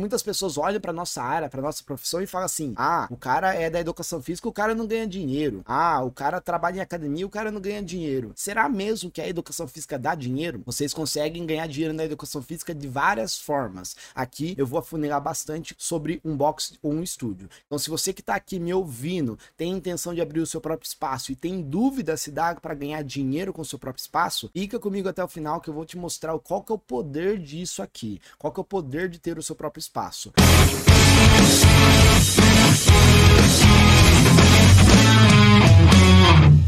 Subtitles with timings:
[0.00, 3.52] Muitas pessoas olham para nossa área, para nossa profissão e falam assim: "Ah, o cara
[3.52, 5.60] é da educação física, o cara não ganha dinheiro.
[5.66, 8.30] Ah, o cara trabalha em academia, o cara não ganha dinheiro".
[8.36, 10.62] Será mesmo que a educação física dá dinheiro?
[10.64, 13.96] Vocês conseguem ganhar dinheiro na educação física de várias formas.
[14.14, 17.48] Aqui eu vou afunilar bastante sobre um box ou um estúdio.
[17.66, 20.86] Então, se você que está aqui me ouvindo tem intenção de abrir o seu próprio
[20.86, 24.78] espaço e tem dúvida se dá para ganhar dinheiro com o seu próprio espaço, fica
[24.78, 27.82] comigo até o final que eu vou te mostrar qual que é o poder disso
[27.82, 30.32] aqui, qual que é o poder de ter o seu próprio espaço espaço.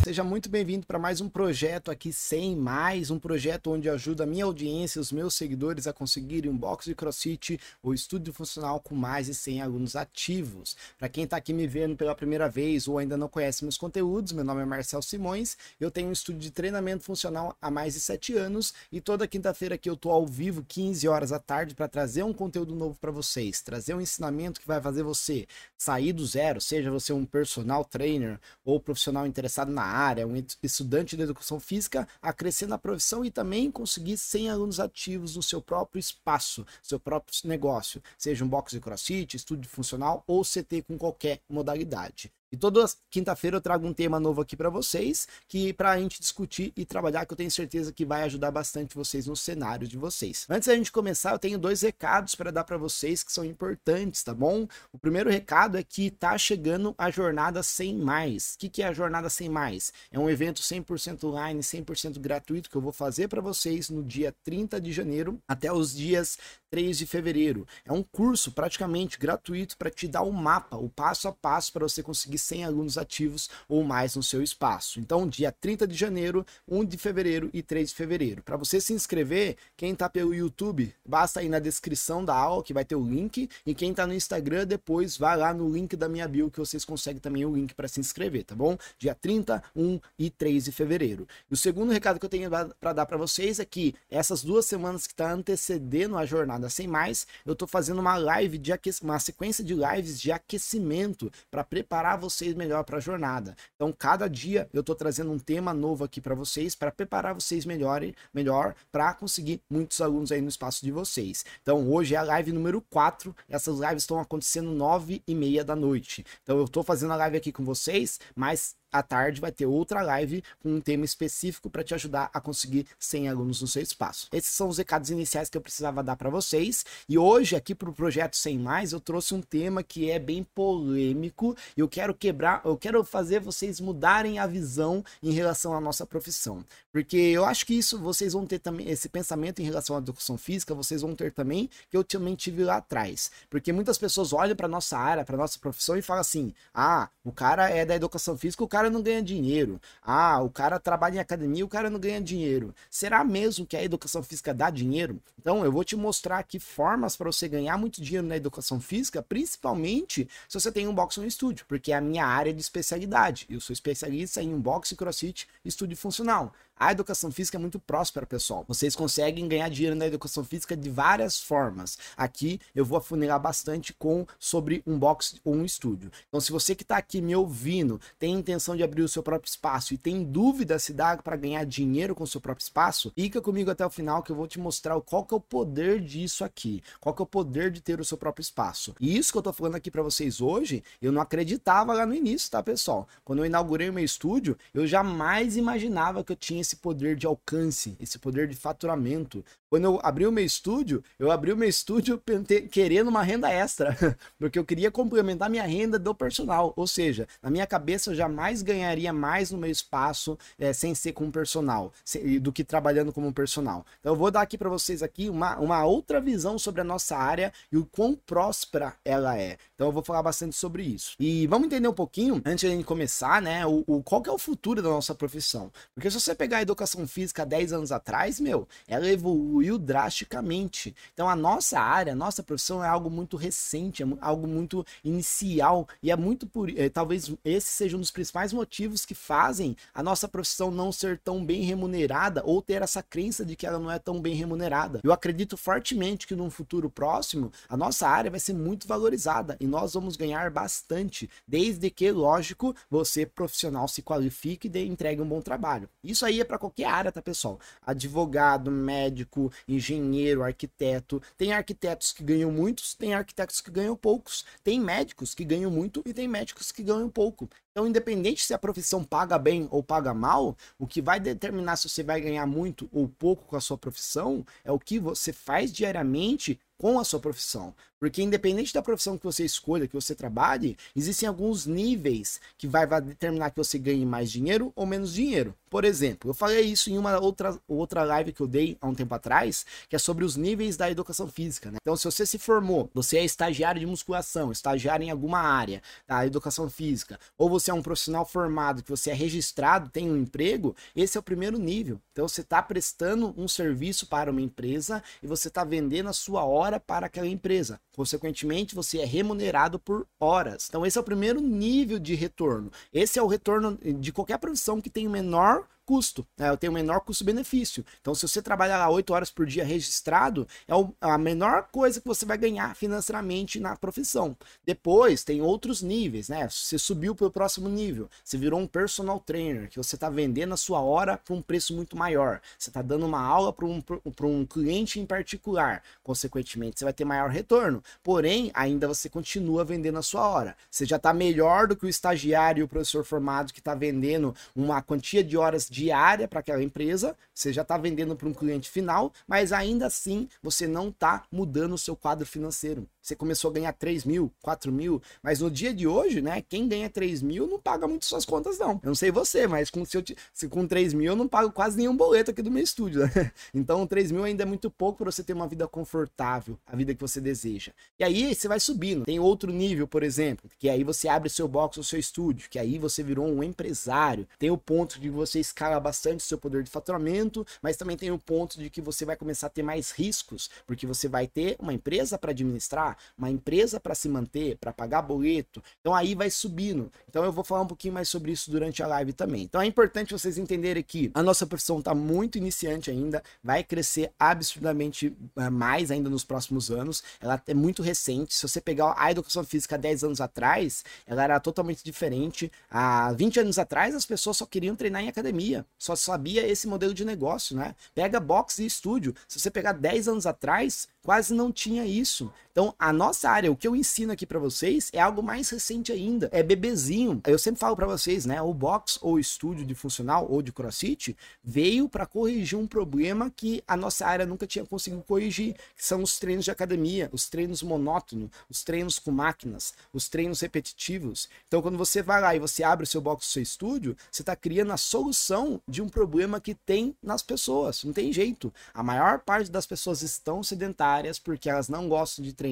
[0.02, 4.26] Seja muito bem-vindo para mais um projeto aqui sem mais, um projeto onde ajuda a
[4.26, 8.94] minha audiência, os meus seguidores a conseguirem um box de CrossFit ou estúdio funcional com
[8.94, 10.74] mais de 100 alunos ativos.
[10.98, 14.32] Para quem está aqui me vendo pela primeira vez ou ainda não conhece meus conteúdos,
[14.32, 18.00] meu nome é Marcel Simões, eu tenho um estúdio de treinamento funcional há mais de
[18.00, 21.86] 7 anos e toda quinta-feira aqui eu estou ao vivo, 15 horas da tarde, para
[21.86, 26.24] trazer um conteúdo novo para vocês, trazer um ensinamento que vai fazer você sair do
[26.24, 31.60] zero, seja você um personal trainer ou profissional interessado na área, um estudante de educação
[31.60, 36.66] física, a crescer na profissão e também conseguir 100 alunos ativos no seu próprio espaço,
[36.82, 42.32] seu próprio negócio, seja um box de crossfit, estúdio funcional ou CT com qualquer modalidade.
[42.52, 46.18] E toda quinta-feira eu trago um tema novo aqui para vocês, que para a gente
[46.18, 49.96] discutir e trabalhar, que eu tenho certeza que vai ajudar bastante vocês no cenário de
[49.96, 50.46] vocês.
[50.50, 54.24] Antes da gente começar, eu tenho dois recados para dar para vocês que são importantes,
[54.24, 54.66] tá bom?
[54.92, 58.54] O primeiro recado é que tá chegando a jornada sem mais.
[58.54, 59.92] O que, que é a jornada sem mais?
[60.10, 64.34] É um evento 100% online, 100% gratuito que eu vou fazer para vocês no dia
[64.42, 66.36] 30 de janeiro até os dias
[66.68, 67.64] 3 de fevereiro.
[67.84, 71.72] É um curso praticamente gratuito para te dar o um mapa, o passo a passo
[71.72, 75.00] para você conseguir 100 alunos ativos ou mais no seu espaço.
[75.00, 78.42] Então, dia 30 de janeiro, 1 de fevereiro e 3 de fevereiro.
[78.42, 82.74] Para você se inscrever, quem está pelo YouTube, basta ir na descrição da aula que
[82.74, 83.48] vai ter o link.
[83.64, 86.84] E quem está no Instagram, depois vai lá no link da minha bio que vocês
[86.84, 88.76] conseguem também o link para se inscrever, tá bom?
[88.98, 91.26] Dia 30, 1 e 3 de fevereiro.
[91.50, 94.66] E o segundo recado que eu tenho para dar para vocês é que essas duas
[94.66, 98.72] semanas que está antecedendo a jornada nada sem mais, eu tô fazendo uma live de
[99.02, 103.56] uma sequência de lives de aquecimento para preparar vocês melhor para a jornada.
[103.74, 107.66] Então, cada dia eu tô trazendo um tema novo aqui para vocês para preparar vocês
[107.66, 108.02] melhor,
[108.32, 111.44] melhor para conseguir muitos alunos aí no espaço de vocês.
[111.60, 113.34] Então, hoje é a live número 4.
[113.48, 116.24] Essas lives estão acontecendo 9 e meia da noite.
[116.42, 120.02] Então, eu tô fazendo a live aqui com vocês, mas à tarde vai ter outra
[120.02, 124.28] live com um tema específico para te ajudar a conseguir 100 alunos no seu espaço.
[124.32, 126.84] Esses são os recados iniciais que eu precisava dar para vocês.
[127.08, 130.44] E hoje, aqui para o projeto Sem Mais, eu trouxe um tema que é bem
[130.54, 131.56] polêmico.
[131.76, 136.06] E eu quero quebrar, eu quero fazer vocês mudarem a visão em relação à nossa
[136.06, 136.64] profissão.
[136.92, 140.36] Porque eu acho que isso vocês vão ter também, esse pensamento em relação à educação
[140.36, 143.30] física, vocês vão ter também, que eu também tive lá atrás.
[143.48, 147.32] Porque muitas pessoas olham para nossa área, para nossa profissão e falam assim: ah, o
[147.32, 149.78] cara é da educação física, o cara cara não ganha dinheiro.
[150.02, 152.74] Ah, o cara trabalha em academia, o cara não ganha dinheiro.
[152.88, 155.20] Será mesmo que a educação física dá dinheiro?
[155.38, 159.22] Então, eu vou te mostrar aqui formas para você ganhar muito dinheiro na educação física,
[159.22, 163.46] principalmente se você tem um boxe no estúdio, porque é a minha área de especialidade.
[163.50, 166.54] Eu sou especialista em um boxe, crossfit, estúdio funcional.
[166.82, 168.64] A educação física é muito próspera, pessoal.
[168.66, 171.98] Vocês conseguem ganhar dinheiro na educação física de várias formas.
[172.16, 176.10] Aqui eu vou afunilar bastante com sobre um box ou um estúdio.
[176.28, 179.50] Então, se você que está aqui me ouvindo tem intenção de abrir o seu próprio
[179.50, 183.42] espaço e tem dúvida se dá para ganhar dinheiro com o seu próprio espaço, fica
[183.42, 186.44] comigo até o final que eu vou te mostrar qual que é o poder disso
[186.44, 188.94] aqui, qual que é o poder de ter o seu próprio espaço.
[188.98, 192.14] E isso que eu tô falando aqui para vocês hoje, eu não acreditava lá no
[192.14, 193.06] início, tá, pessoal?
[193.22, 197.26] Quando eu inaugurei o meu estúdio, eu jamais imaginava que eu tinha esse poder de
[197.26, 199.44] alcance, esse poder de faturamento.
[199.68, 202.20] Quando eu abri o meu estúdio, eu abri o meu estúdio
[202.70, 203.96] querendo uma renda extra,
[204.38, 206.72] porque eu queria complementar minha renda do personal.
[206.76, 211.12] Ou seja, na minha cabeça eu jamais ganharia mais no meu espaço é, sem ser
[211.12, 211.92] como personal,
[212.40, 213.86] do que trabalhando como personal.
[214.00, 217.16] Então eu vou dar aqui para vocês aqui uma, uma outra visão sobre a nossa
[217.16, 219.56] área e o quão próspera ela é.
[219.80, 221.14] Então eu vou falar bastante sobre isso.
[221.18, 224.30] E vamos entender um pouquinho, antes de a gente começar, né, o, o qual é
[224.30, 225.72] o futuro da nossa profissão.
[225.94, 230.94] Porque se você pegar a educação física 10 anos atrás, meu, ela evoluiu drasticamente.
[231.14, 235.88] Então a nossa área, a nossa profissão é algo muito recente, é algo muito inicial
[236.02, 239.76] e é muito por, é, talvez esse seja um dos principais principais motivos que fazem
[239.94, 243.78] a nossa profissão não ser tão bem remunerada ou ter essa crença de que ela
[243.78, 245.00] não é tão bem remunerada.
[245.02, 249.66] Eu acredito fortemente que num futuro próximo a nossa área vai ser muito valorizada e
[249.70, 255.40] nós vamos ganhar bastante, desde que, lógico, você profissional se qualifique e entregue um bom
[255.40, 255.88] trabalho.
[256.02, 257.58] Isso aí é para qualquer área, tá, pessoal?
[257.80, 261.22] Advogado, médico, engenheiro, arquiteto.
[261.38, 264.44] Tem arquitetos que ganham muitos, tem arquitetos que ganham poucos.
[264.62, 267.48] Tem médicos que ganham muito e tem médicos que ganham pouco.
[267.72, 271.88] Então, independente se a profissão paga bem ou paga mal, o que vai determinar se
[271.88, 275.72] você vai ganhar muito ou pouco com a sua profissão é o que você faz
[275.72, 277.74] diariamente com a sua profissão.
[278.00, 282.86] Porque independente da profissão que você escolha, que você trabalhe, existem alguns níveis que vai,
[283.02, 285.54] determinar que você ganhe mais dinheiro ou menos dinheiro.
[285.68, 288.94] Por exemplo, eu falei isso em uma outra, outra live que eu dei há um
[288.94, 291.70] tempo atrás, que é sobre os níveis da educação física.
[291.70, 291.76] Né?
[291.82, 296.26] Então, se você se formou, você é estagiário de musculação, estagiário em alguma área da
[296.26, 300.74] educação física, ou você é um profissional formado, que você é registrado, tem um emprego,
[300.94, 302.00] esse é o primeiro nível.
[302.12, 306.44] Então, você está prestando um serviço para uma empresa e você está vendendo a sua
[306.44, 307.80] hora para aquela empresa.
[307.94, 310.66] Consequentemente, você é remunerado por horas.
[310.68, 312.70] Então, esse é o primeiro nível de retorno.
[312.92, 316.48] Esse é o retorno de qualquer profissão que tem menor custo, né?
[316.48, 317.84] eu tenho menor custo-benefício.
[318.00, 322.06] Então, se você trabalhar lá 8 horas por dia registrado, é a menor coisa que
[322.06, 324.36] você vai ganhar financeiramente na profissão.
[324.64, 326.48] Depois, tem outros níveis, né?
[326.48, 330.54] Você subiu para o próximo nível, você virou um personal trainer, que você está vendendo
[330.54, 332.40] a sua hora por um preço muito maior.
[332.56, 333.82] Você está dando uma aula para um,
[334.22, 335.82] um cliente em particular.
[336.04, 337.82] Consequentemente, você vai ter maior retorno.
[338.00, 340.56] Porém, ainda você continua vendendo a sua hora.
[340.70, 344.32] Você já está melhor do que o estagiário e o professor formado que está vendendo
[344.54, 348.34] uma quantia de horas de diária para aquela empresa, você já está vendendo para um
[348.34, 352.86] cliente final, mas ainda assim você não está mudando o seu quadro financeiro.
[353.00, 356.42] Você começou a ganhar 3 mil, 4 mil, mas no dia de hoje, né?
[356.46, 358.72] Quem ganha 3 mil não paga muito suas contas, não.
[358.72, 360.04] Eu não sei você, mas com, se eu,
[360.34, 363.02] se com 3 mil eu não pago quase nenhum boleto aqui do meu estúdio.
[363.02, 363.32] Né?
[363.54, 366.94] Então 3 mil ainda é muito pouco para você ter uma vida confortável, a vida
[366.94, 367.72] que você deseja.
[367.98, 369.04] E aí você vai subindo.
[369.04, 372.58] Tem outro nível, por exemplo, que aí você abre seu box ou seu estúdio, que
[372.58, 374.28] aí você virou um empresário.
[374.38, 378.18] Tem o ponto de você escala bastante seu poder de faturamento, mas também tem o
[378.18, 381.72] ponto de que você vai começar a ter mais riscos, porque você vai ter uma
[381.72, 385.62] empresa para administrar uma empresa para se manter, para pagar boleto.
[385.80, 386.90] Então aí vai subindo.
[387.08, 389.42] Então eu vou falar um pouquinho mais sobre isso durante a live também.
[389.42, 394.12] Então é importante vocês entenderem que a nossa profissão está muito iniciante ainda, vai crescer
[394.18, 397.02] absurdamente eh, mais ainda nos próximos anos.
[397.20, 398.34] Ela é muito recente.
[398.34, 402.50] Se você pegar a educação física 10 anos atrás, ela era totalmente diferente.
[402.70, 406.94] Há 20 anos atrás, as pessoas só queriam treinar em academia, só sabia esse modelo
[406.94, 407.74] de negócio, né?
[407.94, 409.14] Pega boxe e estúdio.
[409.28, 412.32] Se você pegar 10 anos atrás, quase não tinha isso.
[412.52, 415.92] Então, a nossa área, o que eu ensino aqui para vocês é algo mais recente
[415.92, 417.20] ainda, é bebezinho.
[417.26, 421.16] Eu sempre falo para vocês, né, o box ou estúdio de funcional ou de CrossFit
[421.44, 426.02] veio para corrigir um problema que a nossa área nunca tinha conseguido corrigir, que são
[426.02, 431.28] os treinos de academia, os treinos monótonos, os treinos com máquinas, os treinos repetitivos.
[431.46, 434.22] Então, quando você vai lá e você abre o seu box, o seu estúdio, você
[434.22, 437.84] está criando a solução de um problema que tem nas pessoas.
[437.84, 438.52] Não tem jeito.
[438.74, 442.49] A maior parte das pessoas estão sedentárias porque elas não gostam de treinar,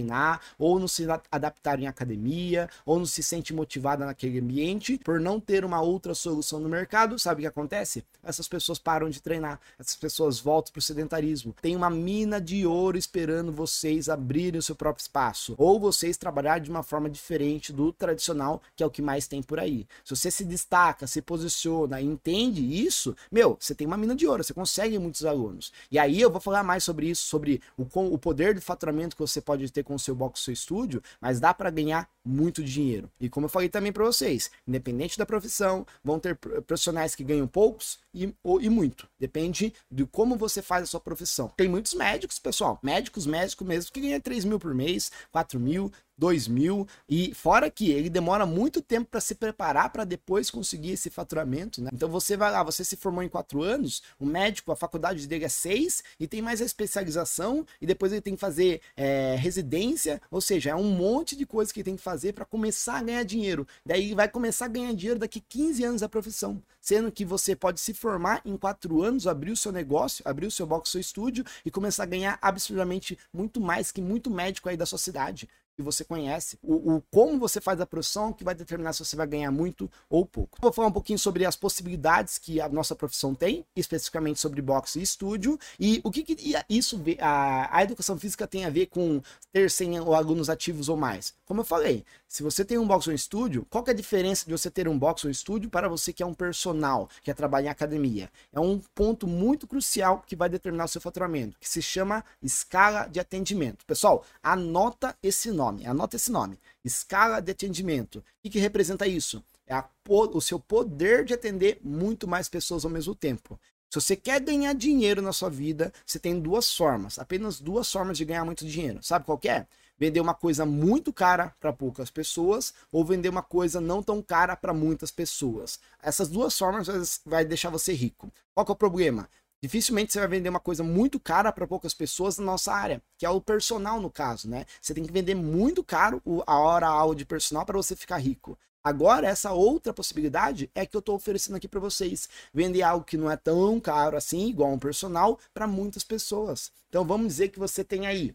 [0.58, 5.40] ou não se adaptaram em academia, ou não se sente motivada naquele ambiente, por não
[5.40, 8.04] ter uma outra solução no mercado, sabe o que acontece?
[8.22, 11.54] Essas pessoas param de treinar, essas pessoas voltam para o sedentarismo.
[11.60, 16.58] Tem uma mina de ouro esperando vocês abrirem o seu próprio espaço, ou vocês trabalhar
[16.58, 19.86] de uma forma diferente do tradicional, que é o que mais tem por aí.
[20.04, 24.44] Se você se destaca, se posiciona, entende isso, meu, você tem uma mina de ouro,
[24.44, 25.72] você consegue muitos alunos.
[25.90, 29.22] E aí eu vou falar mais sobre isso, sobre o, o poder de faturamento que
[29.22, 33.10] você pode ter com o seu box, seu estúdio, mas dá para ganhar muito dinheiro.
[33.20, 37.46] E como eu falei também para vocês, independente da profissão, vão ter profissionais que ganham
[37.46, 39.08] poucos e, ou, e muito.
[39.18, 41.48] Depende de como você faz a sua profissão.
[41.56, 45.90] Tem muitos médicos, pessoal, médicos, médicos mesmo, que ganham 3 mil por mês, 4 mil,
[46.18, 51.08] 2000 e fora que ele demora muito tempo para se preparar para depois conseguir esse
[51.08, 51.90] faturamento, né?
[51.92, 55.44] Então você vai lá, você se formou em quatro anos, o médico, a faculdade dele
[55.44, 60.20] é seis e tem mais a especialização e depois ele tem que fazer é, residência,
[60.30, 63.02] ou seja, é um monte de coisa que ele tem que fazer para começar a
[63.02, 63.66] ganhar dinheiro.
[63.86, 67.80] Daí vai começar a ganhar dinheiro daqui 15 anos da profissão, sendo que você pode
[67.80, 71.44] se formar em quatro anos, abrir o seu negócio, abrir o seu box, seu estúdio
[71.64, 75.48] e começar a ganhar absurdamente muito mais que muito médico aí da sua cidade.
[75.78, 76.58] Que você conhece.
[76.60, 79.88] O, o, como você faz a profissão que vai determinar se você vai ganhar muito
[80.10, 80.58] ou pouco.
[80.60, 84.98] Vou falar um pouquinho sobre as possibilidades que a nossa profissão tem, especificamente sobre boxe
[84.98, 89.22] e estúdio, e o que, que isso a, a educação física tem a ver com
[89.52, 91.32] ter 100 alunos ativos ou mais.
[91.46, 94.44] Como eu falei, se você tem um boxe ou um estúdio, qual é a diferença
[94.44, 97.30] de você ter um boxe ou um estúdio para você que é um personal, que
[97.30, 98.30] é trabalhar em academia?
[98.52, 103.06] É um ponto muito crucial que vai determinar o seu faturamento, que se chama escala
[103.06, 103.84] de atendimento.
[103.86, 106.58] Pessoal, anota esse nome anota esse nome.
[106.84, 108.18] Escala de atendimento.
[108.18, 109.42] O que, que representa isso?
[109.66, 113.58] É a, o seu poder de atender muito mais pessoas ao mesmo tempo.
[113.90, 118.18] Se você quer ganhar dinheiro na sua vida, você tem duas formas, apenas duas formas
[118.18, 119.02] de ganhar muito dinheiro.
[119.02, 119.66] Sabe qual é?
[119.98, 124.56] Vender uma coisa muito cara para poucas pessoas ou vender uma coisa não tão cara
[124.56, 125.80] para muitas pessoas.
[126.00, 128.32] Essas duas formas vai deixar você rico.
[128.54, 129.28] Qual é o problema?
[129.60, 133.26] Dificilmente você vai vender uma coisa muito cara para poucas pessoas na nossa área, que
[133.26, 134.64] é o personal no caso, né?
[134.80, 138.56] Você tem que vender muito caro a hora aula de personal para você ficar rico.
[138.84, 142.28] Agora, essa outra possibilidade é que eu estou oferecendo aqui para vocês.
[142.54, 146.70] Vender algo que não é tão caro assim, igual um personal, para muitas pessoas.
[146.88, 148.34] Então, vamos dizer que você tem aí.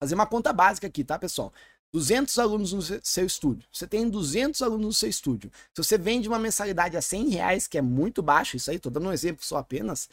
[0.00, 1.52] Fazer uma conta básica aqui, tá, pessoal?
[1.92, 3.66] 200 alunos no seu estúdio.
[3.72, 5.50] Você tem 200 alunos no seu estúdio.
[5.74, 8.92] Se você vende uma mensalidade a 100 reais, que é muito baixo, isso aí, estou
[8.92, 10.08] dando um exemplo só apenas,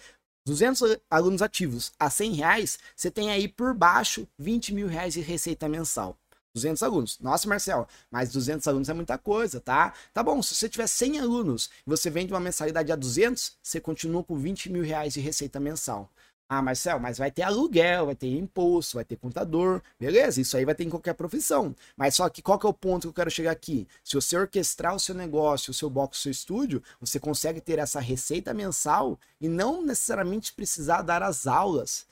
[0.48, 5.22] 200 alunos ativos a 100 reais, você tem aí por baixo 20 mil reais de
[5.22, 6.18] receita mensal.
[6.56, 7.20] 200 alunos.
[7.20, 9.94] Nossa, Marcel, mas 200 alunos é muita coisa, tá?
[10.14, 13.82] Tá bom, se você tiver 100 alunos e você vende uma mensalidade a 200, você
[13.82, 16.10] continua com 20 mil reais de receita mensal.
[16.48, 20.40] Ah, Marcel, mas vai ter aluguel, vai ter imposto, vai ter contador, beleza?
[20.40, 21.76] Isso aí vai ter em qualquer profissão.
[21.98, 23.88] Mas só que qual que é o ponto que eu quero chegar aqui?
[24.04, 27.80] Se você orquestrar o seu negócio, o seu box, o seu estúdio, você consegue ter
[27.80, 32.06] essa receita mensal e não necessariamente precisar dar as aulas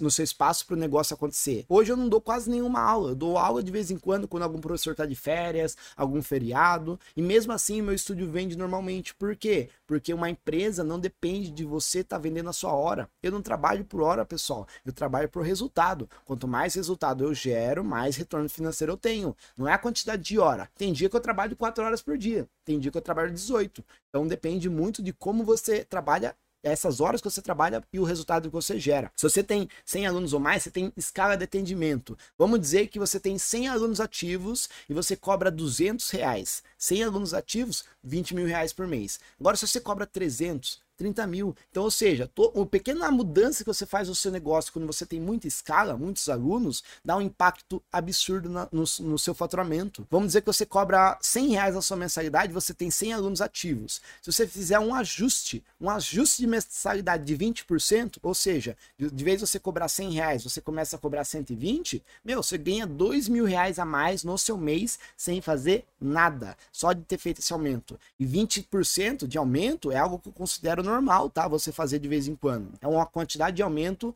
[0.00, 1.64] no seu espaço para o negócio acontecer.
[1.68, 4.42] Hoje eu não dou quase nenhuma aula, eu dou aula de vez em quando quando
[4.42, 9.14] algum professor está de férias, algum feriado, e mesmo assim meu estúdio vende normalmente.
[9.14, 9.68] Por quê?
[9.86, 13.08] Porque uma empresa não depende de você estar tá vendendo a sua hora.
[13.22, 16.08] Eu não trabalho por hora, pessoal, eu trabalho por resultado.
[16.24, 19.36] Quanto mais resultado eu gero, mais retorno financeiro eu tenho.
[19.56, 20.68] Não é a quantidade de hora.
[20.76, 23.84] Tem dia que eu trabalho 4 horas por dia, tem dia que eu trabalho 18.
[24.08, 28.48] Então depende muito de como você trabalha essas horas que você trabalha e o resultado
[28.48, 29.12] que você gera.
[29.16, 32.16] Se você tem 100 alunos ou mais, você tem escala de atendimento.
[32.38, 36.62] Vamos dizer que você tem 100 alunos ativos e você cobra 200 reais.
[36.78, 39.20] 100 alunos ativos, 20 mil reais por mês.
[39.38, 41.56] Agora, se você cobra 300, 30 mil.
[41.70, 45.18] Então, ou seja, uma pequena mudança que você faz no seu negócio quando você tem
[45.18, 50.06] muita escala, muitos alunos, dá um impacto absurdo na, no, no, seu faturamento.
[50.10, 54.02] Vamos dizer que você cobra 100 reais na sua mensalidade, você tem 100 alunos ativos.
[54.20, 59.24] Se você fizer um ajuste, um ajuste de mensalidade de 20%, ou seja, de, de
[59.24, 63.46] vez você cobrar 100 reais, você começa a cobrar 120, meu, você ganha 2 mil
[63.46, 67.98] reais a mais no seu mês sem fazer nada, só de ter feito esse aumento.
[68.18, 71.46] E 20% de aumento é algo que eu considero normal, tá?
[71.48, 72.72] Você fazer de vez em quando.
[72.80, 74.14] É uma quantidade de aumento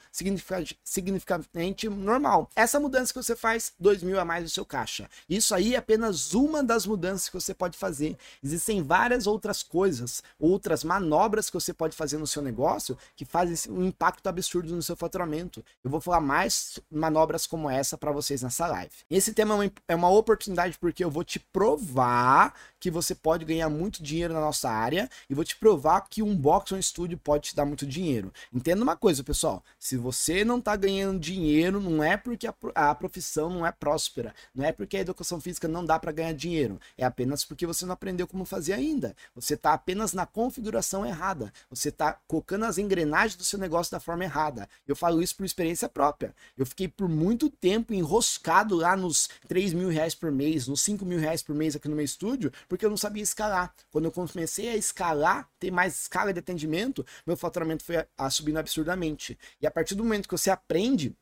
[0.83, 2.51] significativamente normal.
[2.55, 5.09] Essa mudança que você faz, 2 mil a mais no seu caixa.
[5.29, 8.17] Isso aí é apenas uma das mudanças que você pode fazer.
[8.43, 13.73] Existem várias outras coisas, outras manobras que você pode fazer no seu negócio que fazem
[13.73, 15.65] um impacto absurdo no seu faturamento.
[15.83, 18.93] Eu vou falar mais manobras como essa para vocês nessa live.
[19.11, 22.55] Esse tema é uma, é uma oportunidade porque eu vou te provar
[22.85, 26.37] que você pode ganhar muito dinheiro na nossa área e vou te provar que um
[26.37, 28.31] box um estúdio pode te dar muito dinheiro.
[28.53, 29.65] Entenda uma coisa, pessoal.
[29.79, 34.35] Se você não está ganhando dinheiro, não é porque a, a, profissão não é próspera.
[34.55, 36.79] Não é porque a educação física não dá para ganhar dinheiro.
[36.99, 39.17] É apenas porque você não aprendeu como fazer ainda.
[39.35, 41.51] Você está apenas na configuração errada.
[41.71, 44.69] Você está colocando as engrenagens do seu negócio da forma errada.
[44.87, 46.35] Eu falo isso por experiência própria.
[46.55, 51.03] Eu fiquei por muito tempo enroscado lá nos 3 mil reais por mês, nos 5
[51.07, 53.73] mil reais por mês aqui no meu estúdio, porque eu não sabia escalar.
[53.89, 58.29] Quando eu comecei a escalar, ter mais escala de atendimento, meu faturamento foi a, a
[58.29, 59.39] subindo absurdamente.
[59.63, 61.17] E a partir do momento que você aprende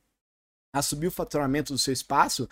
[0.73, 2.49] a subir o faturamento do seu espaço,